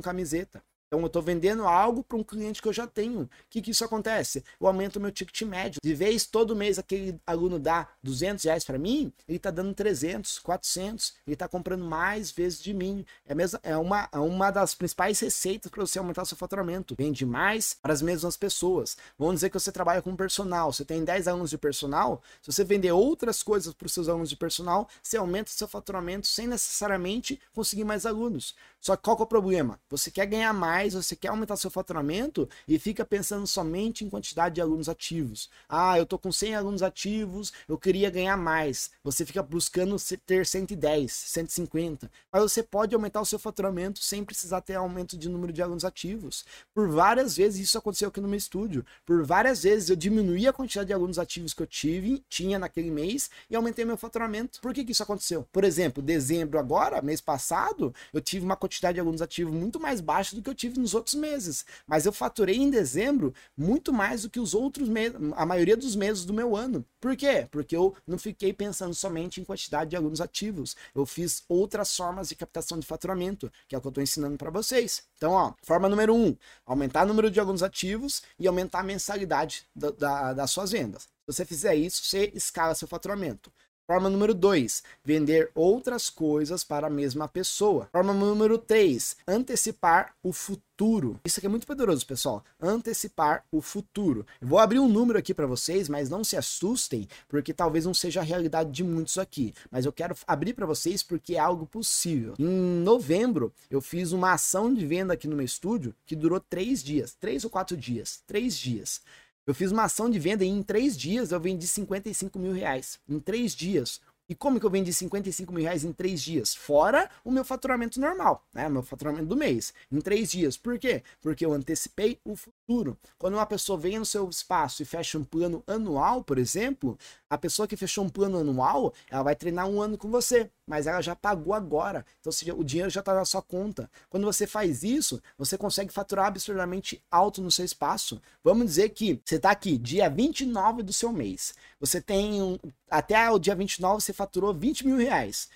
[0.00, 0.62] camiseta.
[0.94, 3.22] Então eu estou vendendo algo para um cliente que eu já tenho.
[3.22, 4.44] O que, que isso acontece?
[4.60, 5.80] Eu aumento meu ticket médio.
[5.82, 10.38] De vez todo mês aquele aluno dá 200 reais para mim, ele está dando 300,
[10.38, 11.14] 400.
[11.26, 13.04] Ele está comprando mais vezes de mim.
[13.26, 16.94] É, mesmo, é, uma, é uma das principais receitas para você aumentar seu faturamento.
[16.96, 18.96] Vende mais para as mesmas pessoas.
[19.18, 20.72] Vamos dizer que você trabalha com personal.
[20.72, 22.22] Você tem 10 alunos de personal.
[22.40, 26.28] Se você vender outras coisas para os seus alunos de personal, você aumenta seu faturamento
[26.28, 28.54] sem necessariamente conseguir mais alunos.
[28.84, 29.80] Só que qual que é o problema?
[29.88, 34.56] Você quer ganhar mais, você quer aumentar seu faturamento e fica pensando somente em quantidade
[34.56, 35.48] de alunos ativos.
[35.68, 38.90] Ah, eu tô com 100 alunos ativos, eu queria ganhar mais.
[39.02, 42.10] Você fica buscando ter 110, 150.
[42.30, 45.84] Mas você pode aumentar o seu faturamento sem precisar ter aumento de número de alunos
[45.84, 46.44] ativos.
[46.74, 48.84] Por várias vezes isso aconteceu aqui no meu estúdio.
[49.06, 52.90] Por várias vezes eu diminuí a quantidade de alunos ativos que eu tive, tinha naquele
[52.90, 54.60] mês e aumentei meu faturamento.
[54.60, 55.46] Por que, que isso aconteceu?
[55.52, 60.00] Por exemplo, dezembro agora, mês passado, eu tive uma quantidade de alunos ativos muito mais
[60.00, 61.64] baixa do que eu tive nos outros meses.
[61.86, 65.96] Mas eu faturei em dezembro muito mais do que os outros meses, a maioria dos
[65.96, 66.84] meses do meu ano.
[67.00, 67.46] Por quê?
[67.50, 70.76] Porque eu não fiquei pensando somente em quantidade de alunos ativos.
[70.94, 74.36] Eu fiz outras formas de captação de faturamento, que é o que eu estou ensinando
[74.36, 75.02] para vocês.
[75.16, 79.66] Então, ó, forma número um, aumentar o número de alunos ativos e aumentar a mensalidade
[79.74, 81.02] da, da, das suas vendas.
[81.02, 83.50] Se você fizer isso, você escala seu faturamento.
[83.86, 87.86] Forma número 2, vender outras coisas para a mesma pessoa.
[87.92, 91.20] Forma número 3, antecipar o futuro.
[91.22, 92.42] Isso aqui é muito poderoso, pessoal.
[92.58, 94.26] Antecipar o futuro.
[94.40, 97.92] Eu vou abrir um número aqui para vocês, mas não se assustem, porque talvez não
[97.92, 99.52] seja a realidade de muitos aqui.
[99.70, 102.34] Mas eu quero abrir para vocês porque é algo possível.
[102.38, 106.82] Em novembro, eu fiz uma ação de venda aqui no meu estúdio que durou três
[106.82, 109.02] dias, três ou quatro dias, três dias.
[109.46, 112.98] Eu fiz uma ação de venda e em três dias eu vendi 55 mil reais.
[113.06, 114.00] Em três dias.
[114.26, 116.54] E como que eu vendi 55 mil reais em três dias?
[116.54, 118.68] Fora o meu faturamento normal, né?
[118.70, 119.74] Meu faturamento do mês.
[119.92, 120.56] Em três dias.
[120.56, 121.02] Por quê?
[121.20, 122.96] Porque eu antecipei o futuro.
[123.18, 126.98] Quando uma pessoa vem no seu espaço e fecha um plano anual, por exemplo,
[127.28, 130.86] a pessoa que fechou um plano anual, ela vai treinar um ano com você, mas
[130.86, 132.06] ela já pagou agora.
[132.20, 133.90] Então, seja, o dinheiro já está na sua conta.
[134.08, 138.22] Quando você faz isso, você consegue faturar absurdamente alto no seu espaço.
[138.42, 141.54] Vamos dizer que você está aqui, dia 29 do seu mês.
[141.78, 142.58] Você tem um,
[142.90, 145.48] até o dia 29 você faturou 20 mil reais.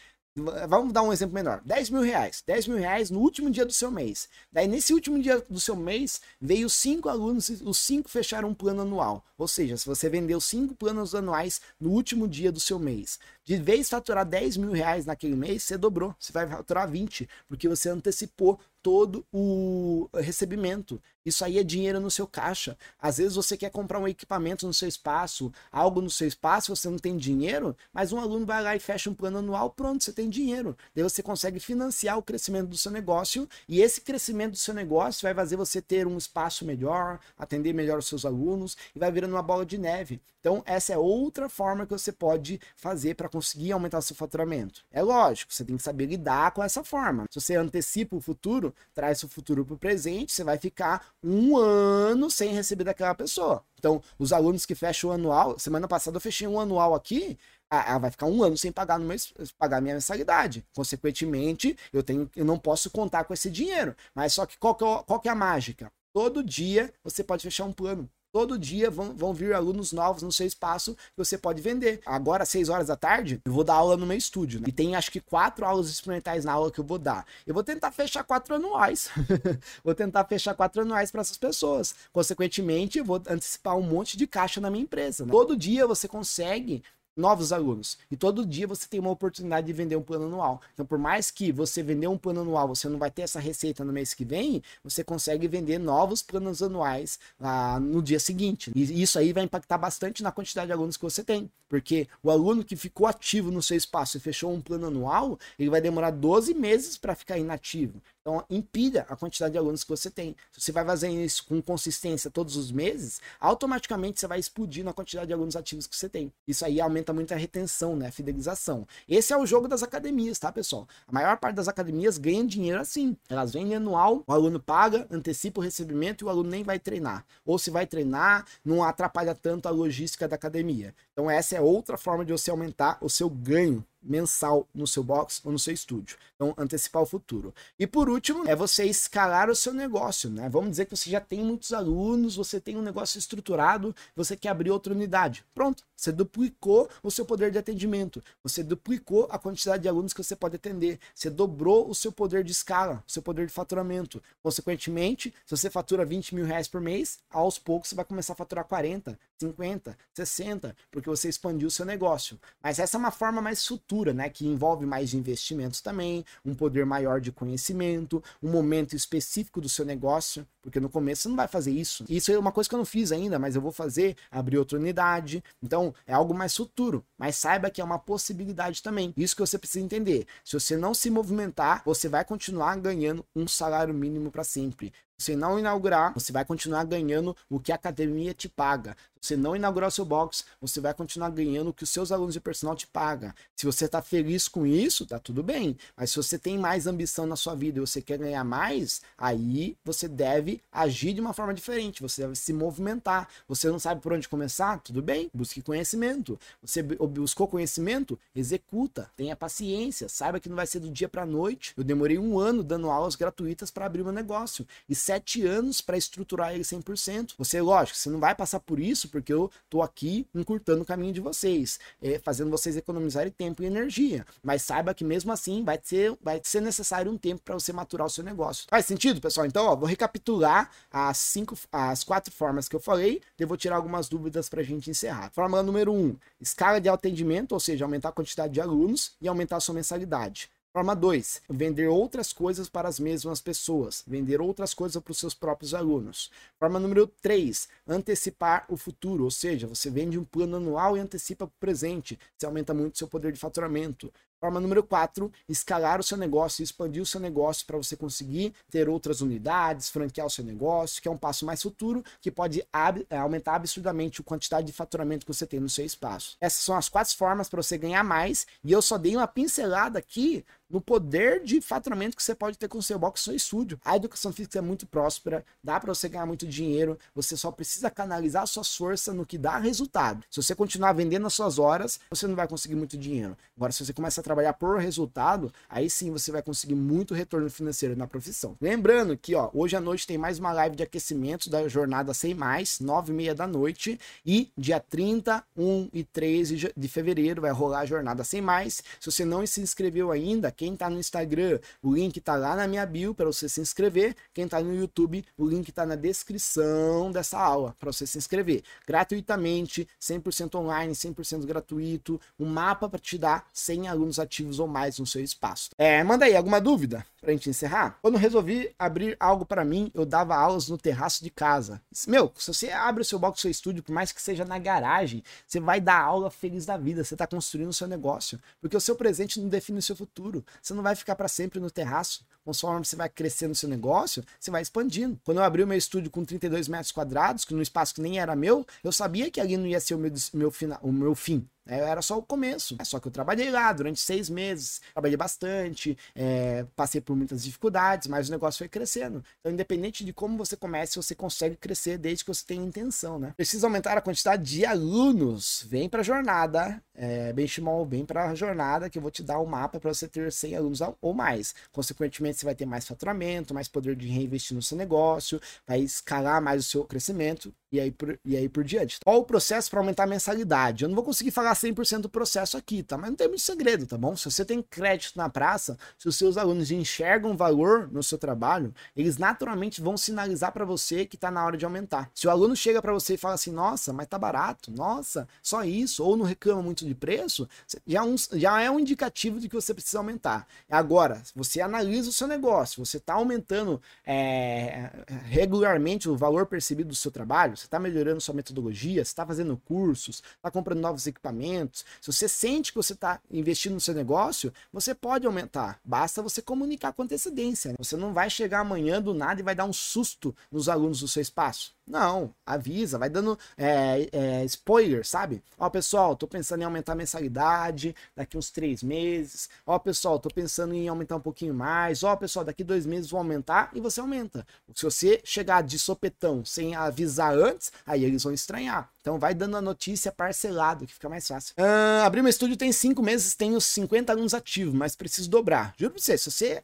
[0.69, 1.61] Vamos dar um exemplo menor.
[1.65, 2.43] 10 mil reais.
[2.47, 4.29] 10 mil reais no último dia do seu mês.
[4.53, 8.83] Daí, nesse último dia do seu mês, veio cinco alunos, os cinco fecharam um plano
[8.83, 9.25] anual.
[9.37, 13.57] Ou seja, se você vendeu cinco planos anuais no último dia do seu mês, de
[13.57, 16.15] vez faturar 10 mil reais naquele mês, você dobrou.
[16.19, 21.01] Você vai faturar 20, porque você antecipou todo o recebimento.
[21.25, 22.77] Isso aí é dinheiro no seu caixa.
[22.99, 26.89] Às vezes você quer comprar um equipamento no seu espaço, algo no seu espaço, você
[26.89, 30.13] não tem dinheiro, mas um aluno vai lá e fecha um plano anual, pronto, você
[30.13, 30.77] tem dinheiro.
[30.95, 35.23] Daí você consegue financiar o crescimento do seu negócio e esse crescimento do seu negócio
[35.23, 39.35] vai fazer você ter um espaço melhor, atender melhor os seus alunos e vai virando
[39.35, 40.23] uma bola de neve.
[40.41, 44.83] Então, essa é outra forma que você pode fazer para conseguir aumentar seu faturamento.
[44.91, 47.27] É lógico, você tem que saber lidar com essa forma.
[47.31, 51.57] Se você antecipa o futuro, traz o futuro para o presente, você vai ficar um
[51.57, 53.65] ano sem receber daquela pessoa.
[53.79, 57.39] Então, os alunos que fecham o anual, semana passada eu fechei um anual aqui,
[57.71, 60.65] ela vai ficar um ano sem pagar no mês, pagar minha mensalidade.
[60.75, 63.95] Consequentemente, eu tenho, eu não posso contar com esse dinheiro.
[64.15, 65.93] Mas só que qual que é, qual que é a mágica?
[66.13, 68.09] Todo dia você pode fechar um plano.
[68.31, 72.01] Todo dia vão, vão vir alunos novos no seu espaço que você pode vender.
[72.05, 74.61] Agora, às 6 horas da tarde, eu vou dar aula no meu estúdio.
[74.61, 74.67] Né?
[74.69, 77.25] E tem acho que quatro aulas experimentais na aula que eu vou dar.
[77.47, 79.09] Eu vou tentar fechar quatro anuais.
[79.83, 81.95] vou tentar fechar quatro anuais para essas pessoas.
[82.13, 85.25] Consequentemente, eu vou antecipar um monte de caixa na minha empresa.
[85.25, 85.31] Né?
[85.31, 86.83] Todo dia você consegue
[87.19, 87.99] novos alunos.
[88.11, 90.63] E todo dia você tem uma oportunidade de vender um plano anual.
[90.73, 93.85] Então, por mais que você vender um plano anual, você não vai ter essa receita
[93.85, 98.71] no mês que vem, você consegue vender novos planos anuais ah, no dia seguinte.
[98.75, 101.51] E isso aí vai impactar bastante na quantidade de alunos que você tem.
[101.69, 105.69] Porque o aluno que ficou ativo no seu espaço e fechou um plano anual, ele
[105.69, 108.01] vai demorar 12 meses para ficar inativo.
[108.29, 110.37] Então, impida a quantidade de alunos que você tem.
[110.53, 114.93] Se você vai fazer isso com consistência todos os meses, automaticamente você vai explodir na
[114.93, 116.31] quantidade de alunos ativos que você tem.
[116.47, 118.09] Isso aí aumenta muito a retenção, né?
[118.09, 118.87] A fidelização.
[119.09, 120.87] Esse é o jogo das academias, tá, pessoal?
[121.07, 123.17] A maior parte das academias ganha dinheiro assim.
[123.31, 127.25] Elas vendem anual, o aluno paga, antecipa o recebimento e o aluno nem vai treinar.
[127.47, 130.95] Ou se vai treinar, não atrapalha tanto a logística da academia.
[131.15, 135.41] Então, essa é outra forma de você aumentar o seu ganho mensal no seu box
[135.45, 136.17] ou no seu estúdio.
[136.35, 137.55] Então, antecipar o futuro.
[137.79, 140.49] E por último, é você escalar o seu negócio, né?
[140.49, 144.51] Vamos dizer que você já tem muitos alunos, você tem um negócio estruturado, você quer
[144.51, 145.45] abrir outra unidade.
[145.55, 150.23] Pronto, você duplicou o seu poder de atendimento, você duplicou a quantidade de alunos que
[150.23, 154.23] você pode atender, você dobrou o seu poder de escala, o seu poder de faturamento.
[154.43, 158.37] Consequentemente, se você fatura 20 mil reais por mês, aos poucos você vai começar a
[158.37, 162.39] faturar 40, 50, 60, porque você expandiu o seu negócio.
[162.63, 164.29] Mas essa é uma forma mais futura, né?
[164.29, 169.85] Que envolve mais investimentos também, um poder maior de conhecimento, um momento específico do seu
[169.85, 172.05] negócio, porque no começo você não vai fazer isso.
[172.09, 174.79] Isso é uma coisa que eu não fiz ainda, mas eu vou fazer, abrir outra
[174.79, 175.43] unidade.
[175.63, 179.15] Então, é algo mais futuro, mas saiba que é uma possibilidade também.
[179.17, 180.27] Isso que você precisa entender.
[180.45, 185.35] Se você não se movimentar, você vai continuar ganhando um salário mínimo para sempre você
[185.35, 188.97] não inaugurar, você vai continuar ganhando o que a academia te paga.
[189.21, 192.41] Você não inaugurar seu box, você vai continuar ganhando o que os seus alunos de
[192.41, 193.33] personal te pagam.
[193.57, 195.77] Se você está feliz com isso, tá tudo bem.
[195.97, 199.77] Mas se você tem mais ambição na sua vida e você quer ganhar mais, aí
[199.85, 202.03] você deve agir de uma forma diferente.
[202.03, 203.29] Você deve se movimentar.
[203.49, 204.79] Você não sabe por onde começar?
[204.81, 206.39] Tudo bem, busque conhecimento.
[206.63, 208.19] Você buscou conhecimento?
[208.35, 209.11] Executa.
[209.17, 210.09] Tenha paciência.
[210.09, 211.73] Saiba que não vai ser do dia para noite.
[211.77, 215.97] Eu demorei um ano dando aulas gratuitas para abrir meu negócio e sete anos para
[215.97, 217.35] estruturar ele 100%.
[217.39, 221.13] Você, lógico, você não vai passar por isso porque eu tô aqui encurtando o caminho
[221.13, 224.27] de vocês, é, fazendo vocês economizarem tempo e energia.
[224.43, 228.07] Mas saiba que mesmo assim vai ser, vai ser necessário um tempo para você maturar
[228.07, 228.67] o seu negócio.
[228.69, 229.47] Faz sentido, pessoal?
[229.47, 233.21] Então, ó, vou recapitular as cinco, as quatro formas que eu falei.
[233.39, 235.31] Eu vou tirar algumas dúvidas para a gente encerrar.
[235.31, 239.57] Fórmula número um: escala de atendimento, ou seja, aumentar a quantidade de alunos e aumentar
[239.57, 240.51] a sua mensalidade.
[240.79, 245.35] Forma 2, vender outras coisas para as mesmas pessoas, vender outras coisas para os seus
[245.35, 246.31] próprios alunos.
[246.57, 251.47] Forma número 3, antecipar o futuro, ou seja, você vende um plano anual e antecipa
[251.47, 254.09] o presente, você aumenta muito seu poder de faturamento.
[254.41, 258.89] Forma número 4, escalar o seu negócio, expandir o seu negócio para você conseguir ter
[258.89, 263.05] outras unidades, franquear o seu negócio, que é um passo mais futuro, que pode ab
[263.11, 266.37] é, aumentar absurdamente a quantidade de faturamento que você tem no seu espaço.
[266.41, 269.99] Essas são as quatro formas para você ganhar mais, e eu só dei uma pincelada
[269.99, 273.81] aqui no poder de faturamento que você pode ter com o seu box, seu estúdio.
[273.85, 277.91] A educação física é muito próspera, dá para você ganhar muito dinheiro, você só precisa
[277.91, 280.25] canalizar sua força no que dá resultado.
[280.31, 283.37] Se você continuar vendendo as suas horas, você não vai conseguir muito dinheiro.
[283.57, 287.49] Agora, se você começa a trabalhar por resultado, aí sim você vai conseguir muito retorno
[287.51, 288.57] financeiro na profissão.
[288.61, 292.35] Lembrando que, ó, hoje à noite tem mais uma live de aquecimento da jornada sem
[292.35, 297.51] mais, nove e meia da noite, e dia 30, 1 e 13 de fevereiro vai
[297.51, 298.83] rolar a jornada sem mais.
[299.01, 302.67] Se você não se inscreveu ainda, quem tá no Instagram, o link tá lá na
[302.67, 304.17] minha bio para você se inscrever.
[304.35, 308.65] Quem tá no YouTube, o link tá na descrição dessa aula para você se inscrever.
[308.85, 314.99] Gratuitamente, 100% online, 100% gratuito, um mapa para te dar 100 alunos ativos ou mais
[314.99, 315.71] no seu espaço.
[315.79, 317.99] É, manda aí alguma dúvida pra gente encerrar?
[318.01, 321.81] Quando resolvi abrir algo para mim, eu dava aulas no terraço de casa.
[322.07, 325.23] Meu, se você abre o seu box, seu estúdio, por mais que seja na garagem,
[325.47, 328.81] você vai dar aula feliz da vida, você tá construindo o seu negócio, porque o
[328.81, 330.45] seu presente não define o seu futuro.
[330.63, 332.25] Você não vai ficar para sempre no terraço.
[332.49, 335.21] Conforme você vai crescendo no seu negócio, você vai expandindo.
[335.23, 338.19] Quando eu abri o meu estúdio com 32 metros quadrados, que num espaço que nem
[338.19, 341.15] era meu, eu sabia que ali não ia ser o meu, meu, final, o meu
[341.15, 341.47] fim.
[341.69, 342.77] É, era só o começo.
[342.79, 347.45] É só que eu trabalhei lá durante seis meses, trabalhei bastante, é, passei por muitas
[347.45, 349.23] dificuldades, mas o negócio foi crescendo.
[349.41, 353.35] Então, independente de como você comece, você consegue crescer desde que você tenha intenção, né?
[353.37, 355.67] Precisa aumentar a quantidade de alunos.
[355.69, 359.39] Vem para a jornada, é, Benchimol, vem para a jornada que eu vou te dar
[359.39, 361.55] o um mapa para você ter 100 alunos ou mais.
[361.71, 366.43] Consequentemente, você vai ter mais faturamento, mais poder de reinvestir no seu negócio, vai escalar
[366.43, 368.99] mais o seu crescimento e aí por, e aí por diante.
[369.05, 370.85] Qual o processo para aumentar a mensalidade?
[370.85, 372.97] Eu não vou conseguir falar 100% do processo aqui, tá?
[372.97, 374.17] Mas não tem muito segredo, tá bom?
[374.17, 378.75] Se você tem crédito na praça, se os seus alunos enxergam valor no seu trabalho,
[378.97, 382.11] eles naturalmente vão sinalizar para você que tá na hora de aumentar.
[382.15, 384.71] Se o aluno chega para você e fala assim: "Nossa, mas tá barato.
[384.73, 387.49] Nossa, só isso", ou não reclama muito de preço,
[387.87, 390.47] já, é um, já é um indicativo de que você precisa aumentar.
[390.69, 394.91] Agora, você analisa o seu negócio, você tá aumentando é,
[395.27, 399.57] regularmente o valor percebido do seu trabalho, você está melhorando sua metodologia, você está fazendo
[399.57, 401.85] cursos, está comprando novos equipamentos.
[402.01, 405.81] Se você sente que você está investindo no seu negócio, você pode aumentar.
[405.85, 407.71] Basta você comunicar com antecedência.
[407.71, 407.77] Né?
[407.79, 411.09] Você não vai chegar amanhã do nada e vai dar um susto nos alunos do
[411.09, 411.77] seu espaço.
[411.89, 415.43] Não, avisa, vai dando é, é, spoiler, sabe?
[415.59, 419.49] Ó, pessoal, tô pensando em aumentar a mensalidade daqui uns três meses.
[419.67, 422.03] Ó, pessoal, tô pensando em aumentar um pouquinho mais.
[422.03, 424.47] Ó, pessoal, daqui dois meses vou aumentar e você aumenta.
[424.75, 428.91] Se você chegar de sopetão sem avisar antes, aí eles vão estranhar.
[429.01, 431.55] Então vai dando a notícia parcelado, que fica mais fácil.
[431.59, 435.75] Uh, abrir meu estúdio tem cinco meses, tenho 50 alunos ativos, mas preciso dobrar.
[435.79, 436.63] Juro pra você, se você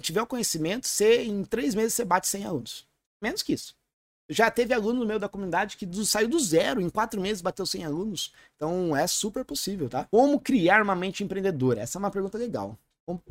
[0.00, 2.86] tiver o conhecimento, você, em três meses você bate 100 alunos.
[3.20, 3.77] Menos que isso.
[4.28, 7.40] Já teve aluno no meio da comunidade que do, saiu do zero, em quatro meses
[7.40, 8.32] bateu 100 alunos.
[8.56, 10.06] Então é super possível, tá?
[10.10, 11.80] Como criar uma mente empreendedora?
[11.80, 12.78] Essa é uma pergunta legal.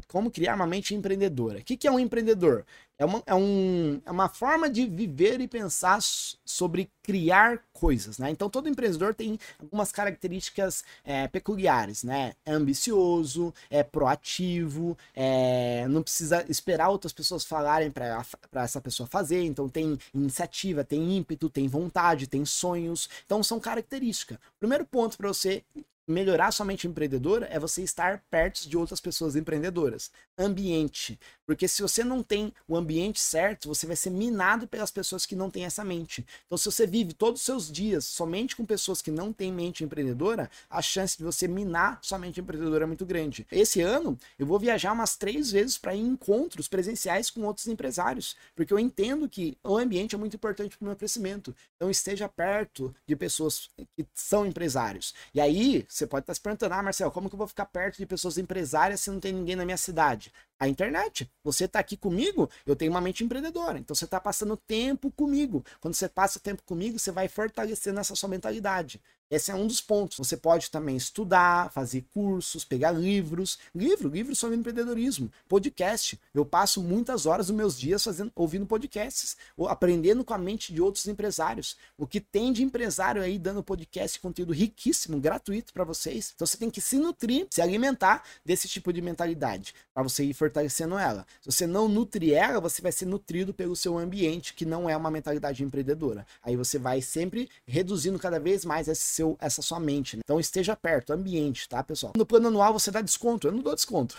[0.08, 1.60] Como, criar uma mente empreendedora?
[1.60, 2.66] O que, que é um empreendedor?
[2.98, 8.32] É uma, é, um, é uma forma de viver e pensar sobre criar coisas, né?
[8.32, 12.34] Então todo empreendedor tem algumas características é, peculiares, né?
[12.44, 18.26] É ambicioso, é proativo, é, não precisa esperar outras pessoas falarem para
[18.56, 24.40] essa pessoa fazer, então tem iniciativa, tem ímpeto, tem vontade, tem sonhos, então são características.
[24.60, 25.64] Primeiro ponto para você
[26.08, 30.10] melhorar sua mente empreendedora é você estar perto de outras pessoas empreendedoras.
[30.38, 31.20] Ambiente.
[31.48, 35.34] Porque se você não tem o ambiente certo, você vai ser minado pelas pessoas que
[35.34, 36.26] não têm essa mente.
[36.46, 39.82] Então, se você vive todos os seus dias somente com pessoas que não têm mente
[39.82, 43.48] empreendedora, a chance de você minar sua mente empreendedora é muito grande.
[43.50, 47.68] Esse ano, eu vou viajar umas três vezes para ir em encontros presenciais com outros
[47.68, 51.56] empresários, porque eu entendo que o ambiente é muito importante para o meu crescimento.
[51.78, 55.14] Então, esteja perto de pessoas que são empresários.
[55.34, 57.98] E aí, você pode estar se perguntando, ah, Marcelo, como que eu vou ficar perto
[58.00, 60.30] de pessoas empresárias se não tem ninguém na minha cidade?
[60.60, 61.32] A internet.
[61.44, 63.78] Você está aqui comigo, eu tenho uma mente empreendedora.
[63.78, 65.64] Então você está passando tempo comigo.
[65.80, 69.02] Quando você passa tempo comigo, você vai fortalecendo essa sua mentalidade.
[69.30, 70.18] Esse é um dos pontos.
[70.18, 73.60] Você pode também estudar, fazer cursos, pegar livros.
[73.76, 75.30] Livro, livro sobre empreendedorismo.
[75.50, 76.18] Podcast.
[76.34, 80.74] Eu passo muitas horas dos meus dias fazendo, ouvindo podcasts, ou aprendendo com a mente
[80.74, 81.76] de outros empresários.
[81.98, 86.32] O que tem de empresário aí dando podcast, conteúdo riquíssimo, gratuito para vocês.
[86.34, 90.34] Então você tem que se nutrir, se alimentar desse tipo de mentalidade, para você ir
[90.34, 91.28] fortalecendo ela.
[91.42, 94.96] Se você não nutrir ela, você vai ser nutrido pelo seu ambiente, que não é
[94.96, 96.26] uma mentalidade empreendedora.
[96.42, 100.16] Aí você vai sempre reduzindo cada vez mais esse seu, essa sua mente.
[100.16, 100.22] Né?
[100.24, 102.14] Então esteja perto, ambiente, tá, pessoal?
[102.16, 104.16] No plano anual você dá desconto, eu não dou desconto.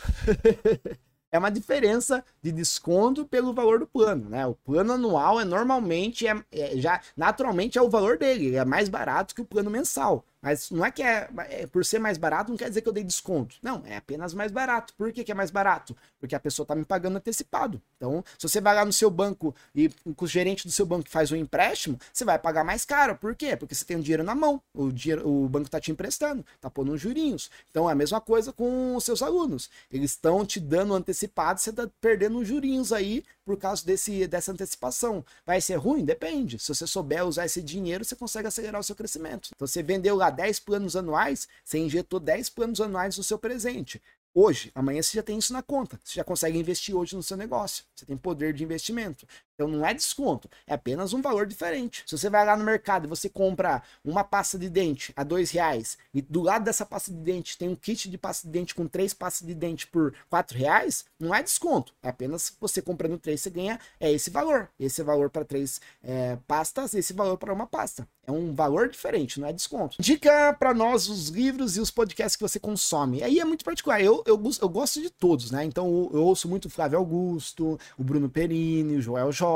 [1.30, 4.46] é uma diferença de desconto pelo valor do plano, né?
[4.46, 8.88] O plano anual é normalmente é, é, já naturalmente é o valor dele, é mais
[8.88, 10.24] barato que o plano mensal.
[10.40, 12.92] Mas não é que é, é, por ser mais barato, não quer dizer que eu
[12.92, 13.56] dei desconto.
[13.62, 14.94] Não, é apenas mais barato.
[14.94, 15.96] Por que, que é mais barato?
[16.20, 17.80] Porque a pessoa está me pagando antecipado.
[17.96, 21.32] Então, se você vai lá no seu banco e o gerente do seu banco faz
[21.32, 23.16] um empréstimo, você vai pagar mais caro.
[23.16, 23.56] Por quê?
[23.56, 24.62] Porque você tem o dinheiro na mão.
[24.72, 27.50] O, dinheiro, o banco está te emprestando, está pondo uns jurinhos.
[27.70, 29.68] Então é a mesma coisa com os seus alunos.
[29.90, 34.52] Eles estão te dando antecipado, você está perdendo uns jurinhos aí por causa desse, dessa
[34.52, 35.24] antecipação.
[35.46, 36.04] Vai ser ruim?
[36.04, 36.58] Depende.
[36.58, 39.48] Se você souber usar esse dinheiro, você consegue acelerar o seu crescimento.
[39.56, 44.02] Então você vendeu lá 10 planos anuais, você injetou 10 planos anuais no seu presente.
[44.40, 45.98] Hoje, amanhã você já tem isso na conta.
[46.04, 47.84] Você já consegue investir hoje no seu negócio.
[47.92, 49.26] Você tem poder de investimento.
[49.58, 52.04] Então não é desconto, é apenas um valor diferente.
[52.06, 55.50] Se você vai lá no mercado e você compra uma pasta de dente a dois
[55.50, 58.72] reais e do lado dessa pasta de dente tem um kit de pasta de dente
[58.72, 61.92] com três pastas de dente por quatro reais, não é desconto.
[62.00, 64.70] É apenas você comprando três você ganha é esse valor.
[64.78, 68.06] Esse valor para três é, pastas, esse valor para uma pasta.
[68.24, 69.96] É um valor diferente, não é desconto.
[70.00, 73.24] Dica para nós os livros e os podcasts que você consome.
[73.24, 74.00] Aí é muito particular.
[74.00, 75.64] Eu, eu, eu gosto de todos, né?
[75.64, 79.48] Então eu, ouço muito o Flávio Augusto, o Bruno Perini, o Joel J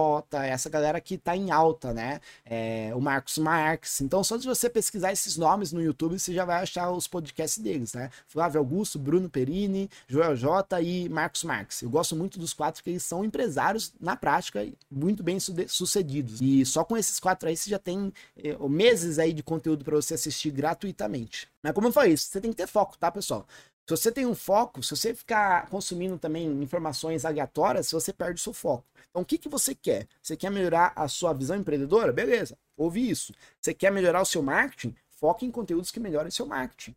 [0.52, 2.20] essa galera que tá em alta, né?
[2.44, 4.00] É, o Marcos Marques.
[4.00, 7.62] Então, só de você pesquisar esses nomes no YouTube, você já vai achar os podcasts
[7.62, 8.10] deles, né?
[8.26, 11.82] Flávio Augusto, Bruno Perini, Joel J e Marcos Marques.
[11.82, 16.40] Eu gosto muito dos quatro, porque eles são empresários na prática muito bem sucedidos.
[16.40, 19.96] E só com esses quatro aí você já tem é, meses aí de conteúdo para
[19.96, 21.48] você assistir gratuitamente.
[21.62, 23.46] Mas como eu falei, você tem que ter foco, tá, pessoal?
[23.84, 28.42] Se você tem um foco, se você ficar consumindo também informações aleatórias, você perde o
[28.42, 28.84] seu foco.
[29.10, 30.06] Então, o que, que você quer?
[30.22, 32.12] Você quer melhorar a sua visão empreendedora?
[32.12, 33.34] Beleza, ouve isso.
[33.60, 34.94] Você quer melhorar o seu marketing?
[35.10, 36.94] Foque em conteúdos que melhorem seu marketing.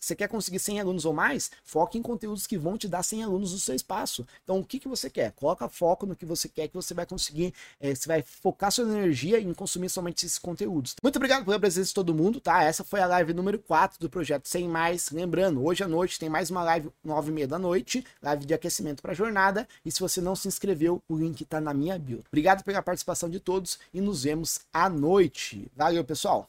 [0.00, 1.50] Você quer conseguir 100 alunos ou mais?
[1.64, 4.26] Foque em conteúdos que vão te dar 100 alunos no seu espaço.
[4.42, 5.32] Então, o que, que você quer?
[5.32, 7.52] Coloca foco no que você quer, que você vai conseguir.
[7.80, 10.94] É, você vai focar sua energia em consumir somente esses conteúdos.
[11.02, 12.62] Muito obrigado pela presença de todo mundo, tá?
[12.62, 15.10] Essa foi a live número 4 do projeto Sem Mais.
[15.10, 18.54] Lembrando, hoje à noite tem mais uma live 9 e meia da noite, live de
[18.54, 19.66] aquecimento para a jornada.
[19.84, 22.22] E se você não se inscreveu, o link está na minha bio.
[22.28, 25.70] Obrigado pela participação de todos e nos vemos à noite.
[25.76, 26.48] Valeu, pessoal!